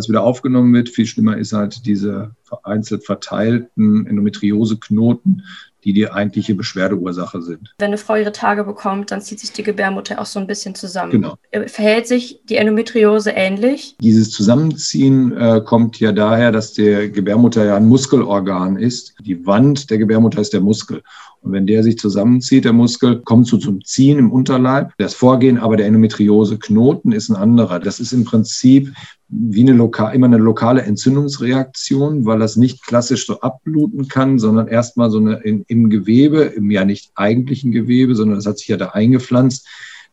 es 0.00 0.08
wieder 0.08 0.22
aufgenommen 0.22 0.72
wird. 0.74 0.88
Viel 0.88 1.06
schlimmer 1.06 1.36
ist 1.36 1.52
halt 1.52 1.86
diese 1.86 2.32
vereinzelt 2.42 3.04
verteilten 3.04 4.06
Endometrioseknoten, 4.06 5.42
die 5.84 5.92
die 5.92 6.10
eigentliche 6.10 6.54
Beschwerdeursache 6.54 7.42
sind. 7.42 7.74
Wenn 7.78 7.88
eine 7.88 7.98
Frau 7.98 8.16
ihre 8.16 8.32
Tage 8.32 8.64
bekommt, 8.64 9.10
dann 9.10 9.20
zieht 9.20 9.40
sich 9.40 9.52
die 9.52 9.62
Gebärmutter 9.62 10.20
auch 10.20 10.26
so 10.26 10.40
ein 10.40 10.46
bisschen 10.46 10.74
zusammen. 10.74 11.12
Genau. 11.12 11.34
Äh, 11.50 11.68
verhält 11.68 12.06
sich 12.06 12.40
die 12.48 12.56
Endometriose 12.56 13.30
ähnlich? 13.30 13.96
Dieses 14.00 14.30
Zusammenziehen 14.30 15.36
äh, 15.36 15.60
kommt 15.64 16.00
ja 16.00 16.12
daher, 16.12 16.52
dass 16.52 16.72
der 16.72 17.10
Gebärmutter 17.10 17.64
ja 17.64 17.76
ein 17.76 17.86
Muskelorgan 17.86 18.76
ist. 18.76 19.14
Die 19.20 19.46
Wand 19.46 19.90
der 19.90 19.98
Gebärmutter 19.98 20.40
ist 20.40 20.54
der 20.54 20.60
Muskel. 20.60 21.02
Und 21.44 21.52
wenn 21.52 21.66
der 21.66 21.82
sich 21.82 21.98
zusammenzieht, 21.98 22.64
der 22.64 22.72
Muskel, 22.72 23.20
kommt 23.20 23.46
zu 23.46 23.58
zum 23.58 23.84
Ziehen 23.84 24.18
im 24.18 24.32
Unterleib. 24.32 24.92
Das 24.96 25.12
Vorgehen 25.12 25.58
aber 25.58 25.76
der 25.76 25.86
Endometriose-Knoten 25.86 27.12
ist 27.12 27.28
ein 27.28 27.36
anderer. 27.36 27.80
Das 27.80 28.00
ist 28.00 28.12
im 28.12 28.24
Prinzip 28.24 28.94
wie 29.28 29.60
eine 29.60 29.74
lokal, 29.74 30.14
immer 30.14 30.24
eine 30.24 30.38
lokale 30.38 30.82
Entzündungsreaktion, 30.82 32.24
weil 32.24 32.38
das 32.38 32.56
nicht 32.56 32.82
klassisch 32.82 33.26
so 33.26 33.40
abbluten 33.40 34.08
kann, 34.08 34.38
sondern 34.38 34.68
erstmal 34.68 35.10
so 35.10 35.18
eine 35.18 35.34
in, 35.34 35.64
im 35.68 35.90
Gewebe, 35.90 36.40
im 36.40 36.70
ja 36.70 36.86
nicht 36.86 37.10
eigentlichen 37.14 37.72
Gewebe, 37.72 38.14
sondern 38.14 38.36
das 38.36 38.46
hat 38.46 38.58
sich 38.58 38.68
ja 38.68 38.78
da 38.78 38.90
eingepflanzt, 38.90 39.66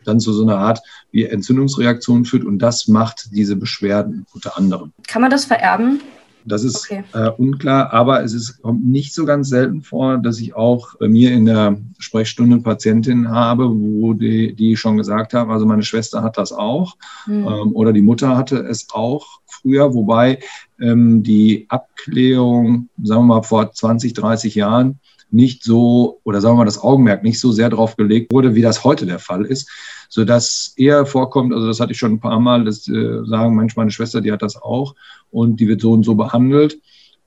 dann 0.03 0.19
zu 0.19 0.33
so 0.33 0.43
einer 0.43 0.57
Art 0.57 0.81
wie 1.11 1.23
Entzündungsreaktion 1.23 2.25
führt 2.25 2.43
und 2.43 2.59
das 2.59 2.89
macht 2.89 3.29
diese 3.31 3.55
Beschwerden 3.55 4.25
unter 4.33 4.57
anderem. 4.57 4.91
Kann 5.07 5.21
man 5.21 5.31
das 5.31 5.45
vererben? 5.45 6.01
Das 6.45 6.63
ist 6.63 6.89
okay. 6.89 7.03
äh, 7.13 7.29
unklar, 7.29 7.93
aber 7.93 8.23
es 8.23 8.33
ist, 8.33 8.61
kommt 8.61 8.85
nicht 8.85 9.13
so 9.13 9.25
ganz 9.25 9.49
selten 9.49 9.81
vor, 9.81 10.17
dass 10.17 10.39
ich 10.39 10.55
auch 10.55 10.95
bei 10.99 11.07
mir 11.07 11.31
in 11.31 11.45
der 11.45 11.77
Sprechstunde 11.99 12.59
Patientinnen 12.59 13.29
habe, 13.29 13.69
wo 13.69 14.13
die, 14.13 14.53
die 14.53 14.75
schon 14.77 14.97
gesagt 14.97 15.33
haben, 15.33 15.51
also 15.51 15.65
meine 15.65 15.83
Schwester 15.83 16.23
hat 16.23 16.37
das 16.37 16.51
auch 16.51 16.95
mhm. 17.27 17.47
ähm, 17.47 17.75
oder 17.75 17.93
die 17.93 18.01
Mutter 18.01 18.37
hatte 18.37 18.57
es 18.57 18.87
auch 18.91 19.25
früher, 19.45 19.93
wobei 19.93 20.39
ähm, 20.79 21.23
die 21.23 21.65
Abklärung, 21.69 22.89
sagen 23.03 23.21
wir 23.21 23.35
mal 23.35 23.43
vor 23.43 23.71
20, 23.71 24.13
30 24.13 24.55
Jahren, 24.55 24.99
nicht 25.31 25.63
so, 25.63 26.19
oder 26.23 26.41
sagen 26.41 26.55
wir 26.55 26.59
mal, 26.59 26.65
das 26.65 26.81
Augenmerk 26.81 27.23
nicht 27.23 27.39
so 27.39 27.51
sehr 27.51 27.69
darauf 27.69 27.95
gelegt 27.95 28.31
wurde, 28.31 28.55
wie 28.55 28.61
das 28.61 28.83
heute 28.83 29.05
der 29.05 29.19
Fall 29.19 29.45
ist, 29.45 29.69
sodass 30.09 30.73
eher 30.75 31.05
vorkommt, 31.05 31.53
also 31.53 31.67
das 31.67 31.79
hatte 31.79 31.93
ich 31.93 31.97
schon 31.97 32.13
ein 32.13 32.19
paar 32.19 32.39
Mal, 32.39 32.65
das 32.65 32.87
äh, 32.87 33.23
sagen 33.25 33.55
manchmal 33.55 33.85
meine 33.85 33.91
Schwester, 33.91 34.21
die 34.21 34.31
hat 34.31 34.41
das 34.41 34.61
auch 34.61 34.95
und 35.29 35.59
die 35.59 35.67
wird 35.67 35.81
so 35.81 35.93
und 35.93 36.03
so 36.03 36.15
behandelt. 36.15 36.79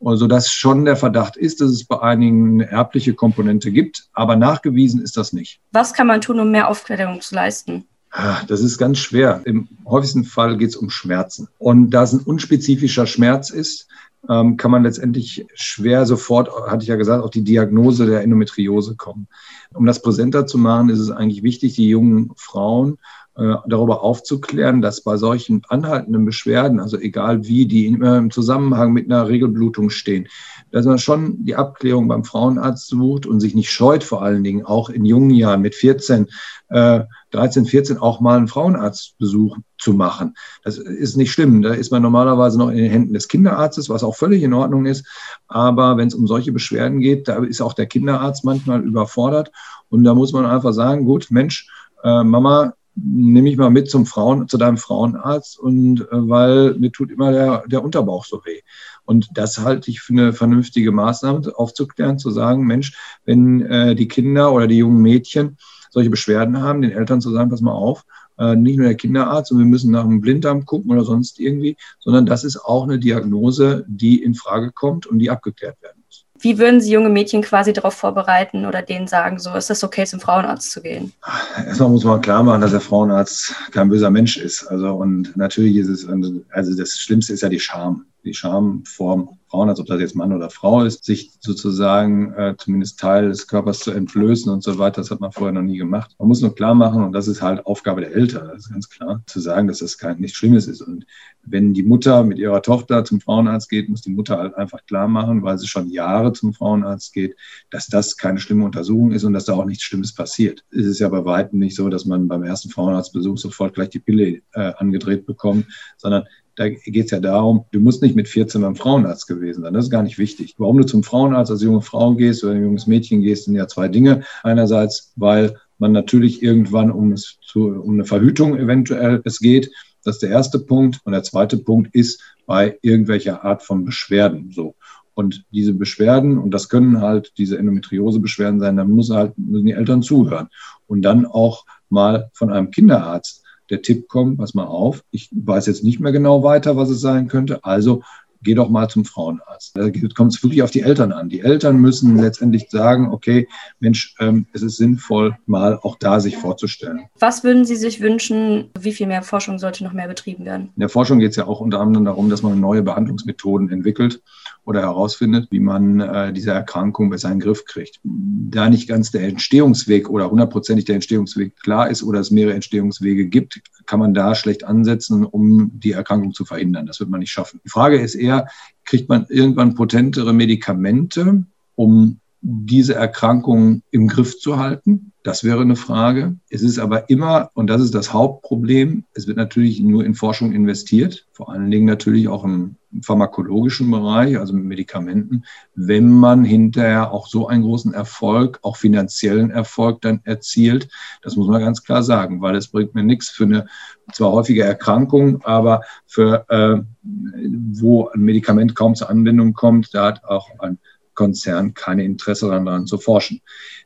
Also 0.04 0.26
dass 0.26 0.52
schon 0.52 0.84
der 0.84 0.96
Verdacht 0.96 1.36
ist, 1.36 1.60
dass 1.60 1.70
es 1.70 1.84
bei 1.84 2.00
einigen 2.00 2.60
eine 2.60 2.70
erbliche 2.70 3.14
Komponente 3.14 3.70
gibt, 3.70 4.08
aber 4.12 4.36
nachgewiesen 4.36 5.00
ist 5.00 5.16
das 5.16 5.32
nicht. 5.32 5.60
Was 5.72 5.94
kann 5.94 6.06
man 6.06 6.20
tun, 6.20 6.40
um 6.40 6.50
mehr 6.50 6.68
Aufklärung 6.68 7.20
zu 7.20 7.34
leisten? 7.34 7.84
Ah, 8.10 8.42
das 8.46 8.60
ist 8.60 8.78
ganz 8.78 8.98
schwer. 8.98 9.40
Im 9.44 9.68
häufigsten 9.86 10.24
Fall 10.24 10.56
geht 10.56 10.68
es 10.68 10.76
um 10.76 10.88
Schmerzen. 10.88 11.48
Und 11.58 11.90
da 11.90 12.04
es 12.04 12.12
ein 12.12 12.20
unspezifischer 12.20 13.06
Schmerz 13.06 13.50
ist, 13.50 13.88
ähm, 14.28 14.56
kann 14.56 14.70
man 14.70 14.82
letztendlich 14.82 15.46
schwer 15.54 16.06
sofort, 16.06 16.50
hatte 16.66 16.82
ich 16.82 16.88
ja 16.88 16.96
gesagt, 16.96 17.22
auf 17.22 17.30
die 17.30 17.44
Diagnose 17.44 18.06
der 18.06 18.22
Endometriose 18.22 18.96
kommen. 18.96 19.28
Um 19.72 19.86
das 19.86 20.02
präsenter 20.02 20.46
zu 20.46 20.58
machen, 20.58 20.88
ist 20.88 21.00
es 21.00 21.10
eigentlich 21.10 21.42
wichtig, 21.42 21.74
die 21.74 21.88
jungen 21.88 22.32
Frauen 22.36 22.98
darüber 23.36 24.02
aufzuklären, 24.02 24.80
dass 24.80 25.00
bei 25.00 25.16
solchen 25.16 25.62
anhaltenden 25.68 26.24
Beschwerden, 26.24 26.78
also 26.78 26.98
egal 26.98 27.44
wie, 27.44 27.66
die 27.66 27.86
immer 27.86 28.16
im 28.16 28.30
Zusammenhang 28.30 28.92
mit 28.92 29.10
einer 29.10 29.28
Regelblutung 29.28 29.90
stehen, 29.90 30.28
dass 30.70 30.86
man 30.86 30.98
schon 30.98 31.44
die 31.44 31.56
Abklärung 31.56 32.06
beim 32.06 32.22
Frauenarzt 32.22 32.86
sucht 32.86 33.26
und 33.26 33.40
sich 33.40 33.56
nicht 33.56 33.70
scheut, 33.70 34.04
vor 34.04 34.22
allen 34.22 34.44
Dingen 34.44 34.64
auch 34.64 34.88
in 34.88 35.04
jungen 35.04 35.30
Jahren 35.30 35.62
mit 35.62 35.74
14, 35.74 36.28
äh, 36.68 37.00
13, 37.32 37.66
14 37.66 37.98
auch 37.98 38.20
mal 38.20 38.36
einen 38.36 38.46
Frauenarztbesuch 38.46 39.58
zu 39.78 39.92
machen. 39.94 40.34
Das 40.62 40.78
ist 40.78 41.16
nicht 41.16 41.32
schlimm. 41.32 41.62
Da 41.62 41.74
ist 41.74 41.90
man 41.90 42.02
normalerweise 42.02 42.56
noch 42.56 42.70
in 42.70 42.76
den 42.76 42.90
Händen 42.90 43.14
des 43.14 43.26
Kinderarztes, 43.26 43.88
was 43.88 44.04
auch 44.04 44.14
völlig 44.14 44.44
in 44.44 44.54
Ordnung 44.54 44.86
ist. 44.86 45.06
Aber 45.48 45.96
wenn 45.96 46.08
es 46.08 46.14
um 46.14 46.28
solche 46.28 46.52
Beschwerden 46.52 47.00
geht, 47.00 47.26
da 47.26 47.42
ist 47.42 47.60
auch 47.60 47.72
der 47.72 47.86
Kinderarzt 47.86 48.44
manchmal 48.44 48.82
überfordert. 48.82 49.50
Und 49.88 50.04
da 50.04 50.14
muss 50.14 50.32
man 50.32 50.46
einfach 50.46 50.72
sagen, 50.72 51.04
gut, 51.04 51.30
Mensch, 51.30 51.68
äh, 52.04 52.22
Mama, 52.22 52.74
nehme 52.96 53.48
ich 53.48 53.56
mal 53.56 53.70
mit 53.70 53.90
zum 53.90 54.06
Frauen, 54.06 54.48
zu 54.48 54.56
deinem 54.56 54.76
Frauenarzt 54.76 55.58
und 55.58 56.00
äh, 56.00 56.06
weil 56.10 56.74
mir 56.74 56.92
tut 56.92 57.10
immer 57.10 57.32
der, 57.32 57.64
der 57.66 57.82
Unterbauch 57.82 58.24
so 58.24 58.42
weh. 58.44 58.60
Und 59.04 59.28
das 59.34 59.58
halte 59.58 59.90
ich 59.90 60.00
für 60.00 60.12
eine 60.12 60.32
vernünftige 60.32 60.92
Maßnahme, 60.92 61.52
aufzuklären, 61.56 62.18
zu 62.18 62.30
sagen, 62.30 62.66
Mensch, 62.66 62.96
wenn 63.24 63.62
äh, 63.62 63.94
die 63.94 64.08
Kinder 64.08 64.52
oder 64.52 64.66
die 64.66 64.78
jungen 64.78 65.02
Mädchen 65.02 65.58
solche 65.90 66.10
Beschwerden 66.10 66.60
haben, 66.60 66.82
den 66.82 66.92
Eltern 66.92 67.20
zu 67.20 67.30
sagen, 67.30 67.50
pass 67.50 67.60
mal 67.60 67.72
auf, 67.72 68.04
äh, 68.38 68.56
nicht 68.56 68.78
nur 68.78 68.86
der 68.86 68.96
Kinderarzt 68.96 69.52
und 69.52 69.58
wir 69.58 69.66
müssen 69.66 69.92
nach 69.92 70.04
einem 70.04 70.20
Blinddarm 70.20 70.64
gucken 70.64 70.90
oder 70.90 71.04
sonst 71.04 71.38
irgendwie, 71.38 71.76
sondern 72.00 72.26
das 72.26 72.44
ist 72.44 72.56
auch 72.58 72.84
eine 72.84 72.98
Diagnose, 72.98 73.84
die 73.88 74.22
in 74.22 74.34
Frage 74.34 74.72
kommt 74.72 75.06
und 75.06 75.18
die 75.18 75.30
abgeklärt 75.30 75.80
werden. 75.82 76.03
Wie 76.44 76.58
würden 76.58 76.82
Sie 76.82 76.92
junge 76.92 77.08
Mädchen 77.08 77.40
quasi 77.40 77.72
darauf 77.72 77.94
vorbereiten 77.94 78.66
oder 78.66 78.82
denen 78.82 79.08
sagen, 79.08 79.38
so 79.38 79.54
ist 79.54 79.70
das 79.70 79.82
okay, 79.82 80.04
zum 80.04 80.20
Frauenarzt 80.20 80.70
zu 80.70 80.82
gehen? 80.82 81.10
Erstmal 81.56 81.88
muss 81.88 82.04
man 82.04 82.20
klar 82.20 82.42
machen, 82.42 82.60
dass 82.60 82.72
der 82.72 82.82
Frauenarzt 82.82 83.54
kein 83.72 83.88
böser 83.88 84.10
Mensch 84.10 84.36
ist. 84.36 84.66
Also 84.66 84.92
und 84.92 85.34
natürlich 85.38 85.76
ist 85.76 85.88
es, 85.88 86.06
also 86.06 86.76
das 86.76 86.98
Schlimmste 86.98 87.32
ist 87.32 87.40
ja 87.40 87.48
die 87.48 87.58
Scham. 87.58 88.04
Die 88.24 88.34
Schamform 88.34 89.38
Frauen, 89.54 89.68
als 89.68 89.78
ob 89.78 89.86
das 89.86 90.00
jetzt 90.00 90.16
Mann 90.16 90.32
oder 90.32 90.50
Frau 90.50 90.82
ist, 90.82 91.04
sich 91.04 91.30
sozusagen 91.38 92.32
äh, 92.32 92.56
zumindest 92.58 92.98
Teil 92.98 93.28
des 93.28 93.46
Körpers 93.46 93.78
zu 93.78 93.92
entblößen 93.92 94.52
und 94.52 94.64
so 94.64 94.78
weiter. 94.78 95.00
Das 95.00 95.12
hat 95.12 95.20
man 95.20 95.30
vorher 95.30 95.52
noch 95.52 95.62
nie 95.62 95.78
gemacht. 95.78 96.12
Man 96.18 96.26
muss 96.26 96.40
nur 96.40 96.56
klar 96.56 96.74
machen, 96.74 97.04
und 97.04 97.12
das 97.12 97.28
ist 97.28 97.40
halt 97.40 97.64
Aufgabe 97.64 98.00
der 98.00 98.12
Eltern, 98.12 98.48
das 98.48 98.62
ist 98.62 98.72
ganz 98.72 98.90
klar, 98.90 99.22
zu 99.26 99.38
sagen, 99.38 99.68
dass 99.68 99.78
das 99.78 99.96
kein, 99.96 100.18
nichts 100.18 100.36
Schlimmes 100.36 100.66
ist. 100.66 100.80
Und 100.80 101.06
wenn 101.44 101.72
die 101.72 101.84
Mutter 101.84 102.24
mit 102.24 102.38
ihrer 102.38 102.62
Tochter 102.62 103.04
zum 103.04 103.20
Frauenarzt 103.20 103.70
geht, 103.70 103.88
muss 103.88 104.02
die 104.02 104.10
Mutter 104.10 104.38
halt 104.38 104.56
einfach 104.56 104.84
klar 104.86 105.06
machen, 105.06 105.44
weil 105.44 105.56
sie 105.56 105.68
schon 105.68 105.88
Jahre 105.88 106.32
zum 106.32 106.52
Frauenarzt 106.52 107.12
geht, 107.12 107.36
dass 107.70 107.86
das 107.86 108.16
keine 108.16 108.40
schlimme 108.40 108.64
Untersuchung 108.64 109.12
ist 109.12 109.22
und 109.22 109.34
dass 109.34 109.44
da 109.44 109.52
auch 109.52 109.66
nichts 109.66 109.84
Schlimmes 109.84 110.12
passiert. 110.12 110.64
Es 110.72 110.86
ist 110.86 110.98
ja 110.98 111.08
bei 111.08 111.24
weitem 111.24 111.60
nicht 111.60 111.76
so, 111.76 111.88
dass 111.90 112.06
man 112.06 112.26
beim 112.26 112.42
ersten 112.42 112.70
Frauenarztbesuch 112.70 113.38
sofort 113.38 113.74
gleich 113.74 113.90
die 113.90 114.00
Pille 114.00 114.42
äh, 114.54 114.72
angedreht 114.78 115.26
bekommt, 115.26 115.66
sondern 115.96 116.24
da 116.56 116.68
geht 116.68 117.06
es 117.06 117.10
ja 117.10 117.20
darum, 117.20 117.64
du 117.72 117.80
musst 117.80 118.02
nicht 118.02 118.14
mit 118.14 118.28
14 118.28 118.60
beim 118.60 118.76
Frauenarzt 118.76 119.26
gewesen 119.26 119.62
sein. 119.62 119.74
Das 119.74 119.84
ist 119.84 119.90
gar 119.90 120.02
nicht 120.02 120.18
wichtig. 120.18 120.54
Warum 120.58 120.78
du 120.78 120.84
zum 120.84 121.02
Frauenarzt 121.02 121.50
als 121.50 121.62
junge 121.62 121.82
Frau 121.82 122.14
gehst 122.14 122.44
oder 122.44 122.54
ein 122.54 122.62
junges 122.62 122.86
Mädchen 122.86 123.22
gehst, 123.22 123.44
sind 123.44 123.56
ja 123.56 123.66
zwei 123.66 123.88
Dinge. 123.88 124.22
Einerseits, 124.42 125.12
weil 125.16 125.56
man 125.78 125.92
natürlich 125.92 126.42
irgendwann 126.42 126.90
um, 126.90 127.12
es 127.12 127.38
zu, 127.42 127.68
um 127.68 127.94
eine 127.94 128.04
Verhütung 128.04 128.56
eventuell 128.56 129.20
es 129.24 129.40
geht. 129.40 129.70
Das 130.04 130.16
ist 130.16 130.22
der 130.22 130.30
erste 130.30 130.58
Punkt. 130.60 131.00
Und 131.04 131.12
der 131.12 131.22
zweite 131.22 131.56
Punkt 131.58 131.94
ist 131.94 132.22
bei 132.46 132.78
irgendwelcher 132.82 133.44
Art 133.44 133.62
von 133.62 133.84
Beschwerden. 133.84 134.52
So. 134.52 134.74
Und 135.14 135.44
diese 135.52 135.74
Beschwerden, 135.74 136.38
und 136.38 136.52
das 136.52 136.68
können 136.68 137.00
halt 137.00 137.32
diese 137.38 137.58
Endometriose-Beschwerden 137.58 138.60
sein, 138.60 138.76
dann 138.76 138.90
muss 138.90 139.10
halt, 139.10 139.36
müssen 139.38 139.66
die 139.66 139.72
Eltern 139.72 140.02
zuhören. 140.02 140.48
Und 140.86 141.02
dann 141.02 141.26
auch 141.26 141.64
mal 141.88 142.30
von 142.32 142.50
einem 142.50 142.70
Kinderarzt 142.70 143.43
der 143.70 143.82
Tipp 143.82 144.08
kommt, 144.08 144.38
pass 144.38 144.54
mal 144.54 144.66
auf, 144.66 145.02
ich 145.10 145.28
weiß 145.32 145.66
jetzt 145.66 145.84
nicht 145.84 146.00
mehr 146.00 146.12
genau 146.12 146.42
weiter, 146.42 146.76
was 146.76 146.90
es 146.90 147.00
sein 147.00 147.28
könnte, 147.28 147.64
also 147.64 148.02
geh 148.44 148.54
doch 148.54 148.68
mal 148.68 148.88
zum 148.88 149.04
Frauenarzt. 149.04 149.76
Da 149.76 149.90
kommt 150.14 150.34
es 150.34 150.42
wirklich 150.42 150.62
auf 150.62 150.70
die 150.70 150.82
Eltern 150.82 151.12
an. 151.12 151.28
Die 151.28 151.40
Eltern 151.40 151.78
müssen 151.78 152.16
letztendlich 152.16 152.68
sagen, 152.70 153.10
okay, 153.10 153.48
Mensch, 153.80 154.14
ähm, 154.20 154.46
es 154.52 154.62
ist 154.62 154.76
sinnvoll, 154.76 155.36
mal 155.46 155.78
auch 155.82 155.96
da 155.98 156.20
sich 156.20 156.36
vorzustellen. 156.36 157.06
Was 157.18 157.42
würden 157.42 157.64
Sie 157.64 157.76
sich 157.76 158.00
wünschen, 158.00 158.70
wie 158.78 158.92
viel 158.92 159.06
mehr 159.06 159.22
Forschung 159.22 159.58
sollte 159.58 159.82
noch 159.82 159.92
mehr 159.92 160.08
betrieben 160.08 160.44
werden? 160.44 160.70
In 160.76 160.80
der 160.80 160.88
Forschung 160.88 161.18
geht 161.18 161.30
es 161.30 161.36
ja 161.36 161.46
auch 161.46 161.60
unter 161.60 161.80
anderem 161.80 162.04
darum, 162.04 162.28
dass 162.28 162.42
man 162.42 162.60
neue 162.60 162.82
Behandlungsmethoden 162.82 163.70
entwickelt 163.70 164.22
oder 164.64 164.80
herausfindet, 164.80 165.48
wie 165.50 165.60
man 165.60 166.00
äh, 166.00 166.32
diese 166.32 166.52
Erkrankung 166.52 167.10
besser 167.10 167.30
in 167.30 167.38
den 167.38 167.44
Griff 167.44 167.64
kriegt. 167.64 168.00
Da 168.02 168.68
nicht 168.68 168.88
ganz 168.88 169.10
der 169.10 169.22
Entstehungsweg 169.28 170.08
oder 170.08 170.30
hundertprozentig 170.30 170.86
der 170.86 170.96
Entstehungsweg 170.96 171.56
klar 171.56 171.90
ist 171.90 172.02
oder 172.02 172.20
es 172.20 172.30
mehrere 172.30 172.54
Entstehungswege 172.54 173.26
gibt, 173.26 173.60
kann 173.86 174.00
man 174.00 174.14
da 174.14 174.34
schlecht 174.34 174.64
ansetzen, 174.64 175.24
um 175.24 175.70
die 175.74 175.92
Erkrankung 175.92 176.32
zu 176.32 176.44
verhindern. 176.44 176.86
Das 176.86 177.00
wird 177.00 177.10
man 177.10 177.20
nicht 177.20 177.32
schaffen. 177.32 177.60
Die 177.64 177.70
Frage 177.70 178.00
ist 178.00 178.14
eher, 178.14 178.48
kriegt 178.84 179.08
man 179.08 179.26
irgendwann 179.28 179.74
potentere 179.74 180.32
Medikamente, 180.32 181.44
um 181.74 182.20
diese 182.46 182.94
Erkrankung 182.94 183.82
im 183.90 184.06
Griff 184.06 184.38
zu 184.38 184.58
halten? 184.58 185.12
Das 185.22 185.42
wäre 185.42 185.62
eine 185.62 185.76
Frage. 185.76 186.36
Es 186.50 186.60
ist 186.60 186.78
aber 186.78 187.08
immer, 187.08 187.50
und 187.54 187.68
das 187.68 187.80
ist 187.80 187.94
das 187.94 188.12
Hauptproblem, 188.12 189.04
es 189.14 189.26
wird 189.26 189.38
natürlich 189.38 189.80
nur 189.80 190.04
in 190.04 190.14
Forschung 190.14 190.52
investiert, 190.52 191.26
vor 191.32 191.50
allen 191.50 191.70
Dingen 191.70 191.86
natürlich 191.86 192.28
auch 192.28 192.44
im 192.44 192.76
pharmakologischen 193.00 193.90
Bereich, 193.90 194.38
also 194.38 194.52
mit 194.52 194.66
Medikamenten, 194.66 195.44
wenn 195.74 196.10
man 196.10 196.44
hinterher 196.44 197.10
auch 197.10 197.26
so 197.26 197.48
einen 197.48 197.62
großen 197.62 197.94
Erfolg, 197.94 198.58
auch 198.60 198.76
finanziellen 198.76 199.50
Erfolg 199.50 200.02
dann 200.02 200.20
erzielt. 200.24 200.88
Das 201.22 201.36
muss 201.36 201.48
man 201.48 201.62
ganz 201.62 201.82
klar 201.82 202.02
sagen, 202.02 202.42
weil 202.42 202.54
es 202.56 202.68
bringt 202.68 202.94
mir 202.94 203.02
nichts 203.02 203.30
für 203.30 203.44
eine 203.44 203.66
zwar 204.12 204.32
häufige 204.32 204.62
Erkrankung, 204.64 205.42
aber 205.44 205.80
für 206.06 206.44
äh, 206.50 206.82
wo 207.02 208.08
ein 208.08 208.20
Medikament 208.20 208.74
kaum 208.74 208.94
zur 208.94 209.08
Anwendung 209.08 209.54
kommt, 209.54 209.94
da 209.94 210.08
hat 210.08 210.24
auch 210.24 210.50
ein 210.58 210.78
Konzern 211.14 211.74
kein 211.74 211.98
Interesse 211.98 212.48
daran 212.48 212.86
zu 212.86 212.98
forschen. 212.98 213.40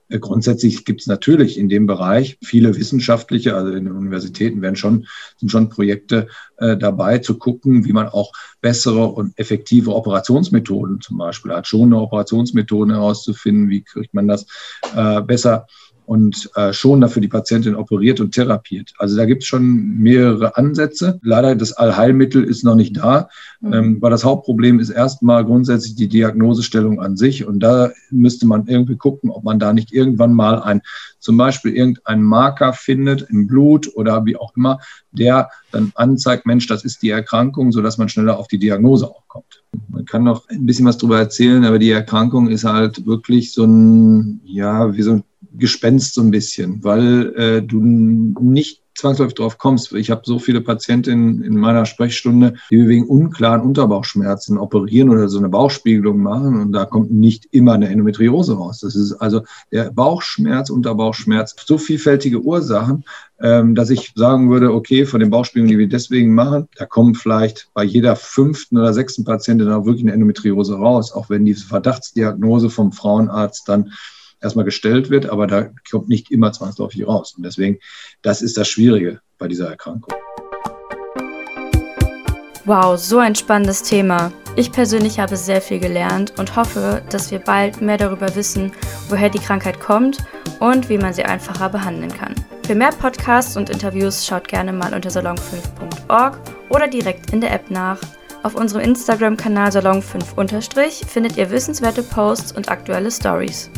Äh, 0.08 0.18
grundsätzlich 0.18 0.84
gibt 0.84 1.02
es 1.02 1.06
natürlich 1.06 1.58
in 1.58 1.68
dem 1.68 1.86
Bereich 1.86 2.38
viele 2.42 2.76
wissenschaftliche, 2.76 3.54
also 3.54 3.72
in 3.72 3.84
den 3.84 3.94
Universitäten 3.94 4.62
werden 4.62 4.76
schon, 4.76 5.06
sind 5.36 5.50
schon 5.50 5.68
Projekte 5.68 6.28
äh, 6.56 6.76
dabei 6.76 7.18
zu 7.18 7.38
gucken, 7.38 7.84
wie 7.84 7.92
man 7.92 8.08
auch 8.08 8.32
bessere 8.60 9.06
und 9.06 9.38
effektive 9.38 9.94
Operationsmethoden 9.94 11.00
zum 11.00 11.18
Beispiel 11.18 11.52
hat, 11.52 11.66
schon 11.66 11.92
eine 11.92 12.00
Operationsmethode 12.00 12.94
herauszufinden, 12.94 13.68
wie 13.68 13.82
kriegt 13.82 14.14
man 14.14 14.28
das 14.28 14.46
äh, 14.96 15.20
besser 15.22 15.66
und 16.08 16.48
äh, 16.54 16.72
schon 16.72 17.02
dafür 17.02 17.20
die 17.20 17.28
Patientin 17.28 17.74
operiert 17.74 18.18
und 18.18 18.32
therapiert. 18.32 18.94
Also 18.96 19.14
da 19.14 19.26
gibt 19.26 19.42
es 19.42 19.46
schon 19.46 19.98
mehrere 19.98 20.56
Ansätze. 20.56 21.20
Leider 21.22 21.54
das 21.54 21.74
Allheilmittel 21.74 22.44
ist 22.44 22.64
noch 22.64 22.76
nicht 22.76 22.96
da, 22.96 23.28
mhm. 23.60 23.72
ähm, 23.74 23.96
weil 24.00 24.10
das 24.10 24.24
Hauptproblem 24.24 24.80
ist 24.80 24.88
erstmal 24.88 25.44
grundsätzlich 25.44 25.96
die 25.96 26.08
Diagnosestellung 26.08 26.98
an 27.02 27.18
sich 27.18 27.46
und 27.46 27.60
da 27.60 27.90
müsste 28.10 28.46
man 28.46 28.66
irgendwie 28.68 28.96
gucken, 28.96 29.28
ob 29.28 29.44
man 29.44 29.58
da 29.58 29.74
nicht 29.74 29.92
irgendwann 29.92 30.32
mal 30.32 30.62
ein 30.62 30.80
zum 31.18 31.36
Beispiel 31.36 31.74
irgendeinen 31.74 32.22
Marker 32.22 32.72
findet 32.72 33.28
im 33.28 33.46
Blut 33.46 33.94
oder 33.94 34.24
wie 34.24 34.36
auch 34.36 34.56
immer, 34.56 34.78
der 35.12 35.50
dann 35.72 35.92
anzeigt, 35.94 36.46
Mensch, 36.46 36.66
das 36.68 36.84
ist 36.84 37.02
die 37.02 37.10
Erkrankung, 37.10 37.70
sodass 37.70 37.98
man 37.98 38.08
schneller 38.08 38.38
auf 38.38 38.48
die 38.48 38.58
Diagnose 38.58 39.06
auch 39.06 39.28
kommt. 39.28 39.62
Man 39.88 40.06
kann 40.06 40.24
noch 40.24 40.48
ein 40.48 40.64
bisschen 40.64 40.86
was 40.86 40.96
darüber 40.96 41.18
erzählen, 41.18 41.66
aber 41.66 41.78
die 41.78 41.90
Erkrankung 41.90 42.48
ist 42.48 42.64
halt 42.64 43.04
wirklich 43.04 43.52
so 43.52 43.64
ein, 43.64 44.40
ja, 44.44 44.94
wie 44.94 45.02
so 45.02 45.12
ein 45.12 45.24
Gespenst 45.56 46.14
so 46.14 46.22
ein 46.22 46.30
bisschen, 46.30 46.82
weil 46.84 47.34
äh, 47.37 47.62
du 47.62 47.80
nicht 47.80 48.82
zwangsläufig 48.98 49.34
drauf 49.34 49.58
kommst. 49.58 49.92
Ich 49.92 50.11
habe 50.11 50.22
so 50.24 50.38
viele 50.38 50.61
Patientinnen 50.61 51.42
in 51.42 51.56
meiner 51.56 51.87
Sprechstunde, 51.87 52.54
die 52.70 52.88
wegen 52.88 53.06
unklaren 53.06 53.62
Unterbauchschmerzen 53.62 54.58
operieren 54.58 55.11
oder 55.11 55.28
so 55.28 55.38
eine 55.38 55.48
Bauchspiegelung 55.48 56.18
machen 56.18 56.61
und 56.61 56.72
da 56.72 56.84
kommt 56.84 57.12
nicht 57.12 57.46
immer 57.52 57.74
eine 57.74 57.88
Endometriose 57.88 58.54
raus. 58.54 58.80
Das 58.80 58.96
ist 58.96 59.12
also 59.14 59.42
der 59.72 59.90
Bauchschmerz, 59.92 60.70
Unterbauchschmerz, 60.70 61.54
so 61.64 61.78
vielfältige 61.78 62.40
Ursachen, 62.40 63.04
ähm, 63.40 63.74
dass 63.74 63.90
ich 63.90 64.12
sagen 64.16 64.50
würde, 64.50 64.74
okay, 64.74 65.06
von 65.06 65.20
den 65.20 65.30
Bauchspiegelungen, 65.30 65.70
die 65.70 65.78
wir 65.78 65.88
deswegen 65.88 66.34
machen, 66.34 66.68
da 66.76 66.84
kommt 66.84 67.18
vielleicht 67.18 67.70
bei 67.74 67.84
jeder 67.84 68.16
fünften 68.16 68.76
oder 68.76 68.92
sechsten 68.92 69.24
Patientin 69.24 69.70
auch 69.70 69.84
wirklich 69.84 70.04
eine 70.04 70.12
Endometriose 70.12 70.74
raus, 70.74 71.12
auch 71.12 71.30
wenn 71.30 71.44
die 71.44 71.54
Verdachtsdiagnose 71.54 72.68
vom 72.68 72.90
Frauenarzt 72.90 73.68
dann 73.68 73.92
erstmal 74.40 74.64
gestellt 74.64 75.11
wird, 75.11 75.29
aber 75.29 75.46
da 75.46 75.70
kommt 75.90 76.09
nicht 76.09 76.31
immer 76.31 76.53
zwangsläufig 76.53 77.07
raus. 77.07 77.35
Und 77.37 77.44
deswegen, 77.44 77.79
das 78.22 78.42
ist 78.42 78.57
das 78.57 78.68
Schwierige 78.68 79.20
bei 79.38 79.48
dieser 79.48 79.68
Erkrankung. 79.68 80.14
Wow, 82.64 82.98
so 82.98 83.18
ein 83.18 83.35
spannendes 83.35 83.83
Thema. 83.83 84.31
Ich 84.55 84.70
persönlich 84.70 85.18
habe 85.18 85.38
sehr 85.38 85.62
viel 85.62 85.79
gelernt 85.79 86.35
und 86.38 86.55
hoffe, 86.55 87.01
dass 87.09 87.31
wir 87.31 87.38
bald 87.38 87.81
mehr 87.81 87.96
darüber 87.96 88.35
wissen, 88.35 88.72
woher 89.09 89.31
die 89.31 89.38
Krankheit 89.38 89.81
kommt 89.81 90.18
und 90.61 90.90
wie 90.90 90.98
man 90.98 91.14
sie 91.14 91.24
einfacher 91.24 91.70
behandeln 91.70 92.12
kann. 92.12 92.35
Für 92.66 92.74
mehr 92.74 92.90
Podcasts 92.90 93.57
und 93.57 93.70
Interviews 93.70 94.27
schaut 94.27 94.46
gerne 94.46 94.74
mal 94.74 94.92
unter 94.92 95.09
salon5.org 95.09 96.38
oder 96.68 96.87
direkt 96.87 97.33
in 97.33 97.40
der 97.40 97.55
App 97.55 97.70
nach. 97.70 97.98
Auf 98.42 98.55
unserem 98.55 98.83
Instagram-Kanal 98.83 99.70
salon5- 99.70 101.07
findet 101.07 101.38
ihr 101.38 101.51
wissenswerte 101.51 102.03
Posts 102.03 102.53
und 102.53 102.68
aktuelle 102.68 103.11
Stories. 103.11 103.70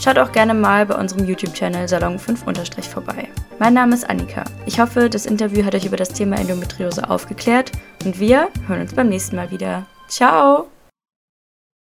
Schaut 0.00 0.18
auch 0.18 0.32
gerne 0.32 0.54
mal 0.54 0.86
bei 0.86 0.94
unserem 0.94 1.26
YouTube-Channel 1.26 1.86
Salon5- 1.86 2.88
vorbei. 2.88 3.28
Mein 3.58 3.74
Name 3.74 3.94
ist 3.94 4.08
Annika. 4.08 4.44
Ich 4.64 4.78
hoffe, 4.78 5.10
das 5.10 5.26
Interview 5.26 5.64
hat 5.64 5.74
euch 5.74 5.84
über 5.84 5.96
das 5.96 6.10
Thema 6.10 6.36
Endometriose 6.38 7.10
aufgeklärt 7.10 7.72
und 8.04 8.20
wir 8.20 8.48
hören 8.68 8.82
uns 8.82 8.94
beim 8.94 9.08
nächsten 9.08 9.36
Mal 9.36 9.50
wieder. 9.50 9.86
Ciao! 10.08 10.68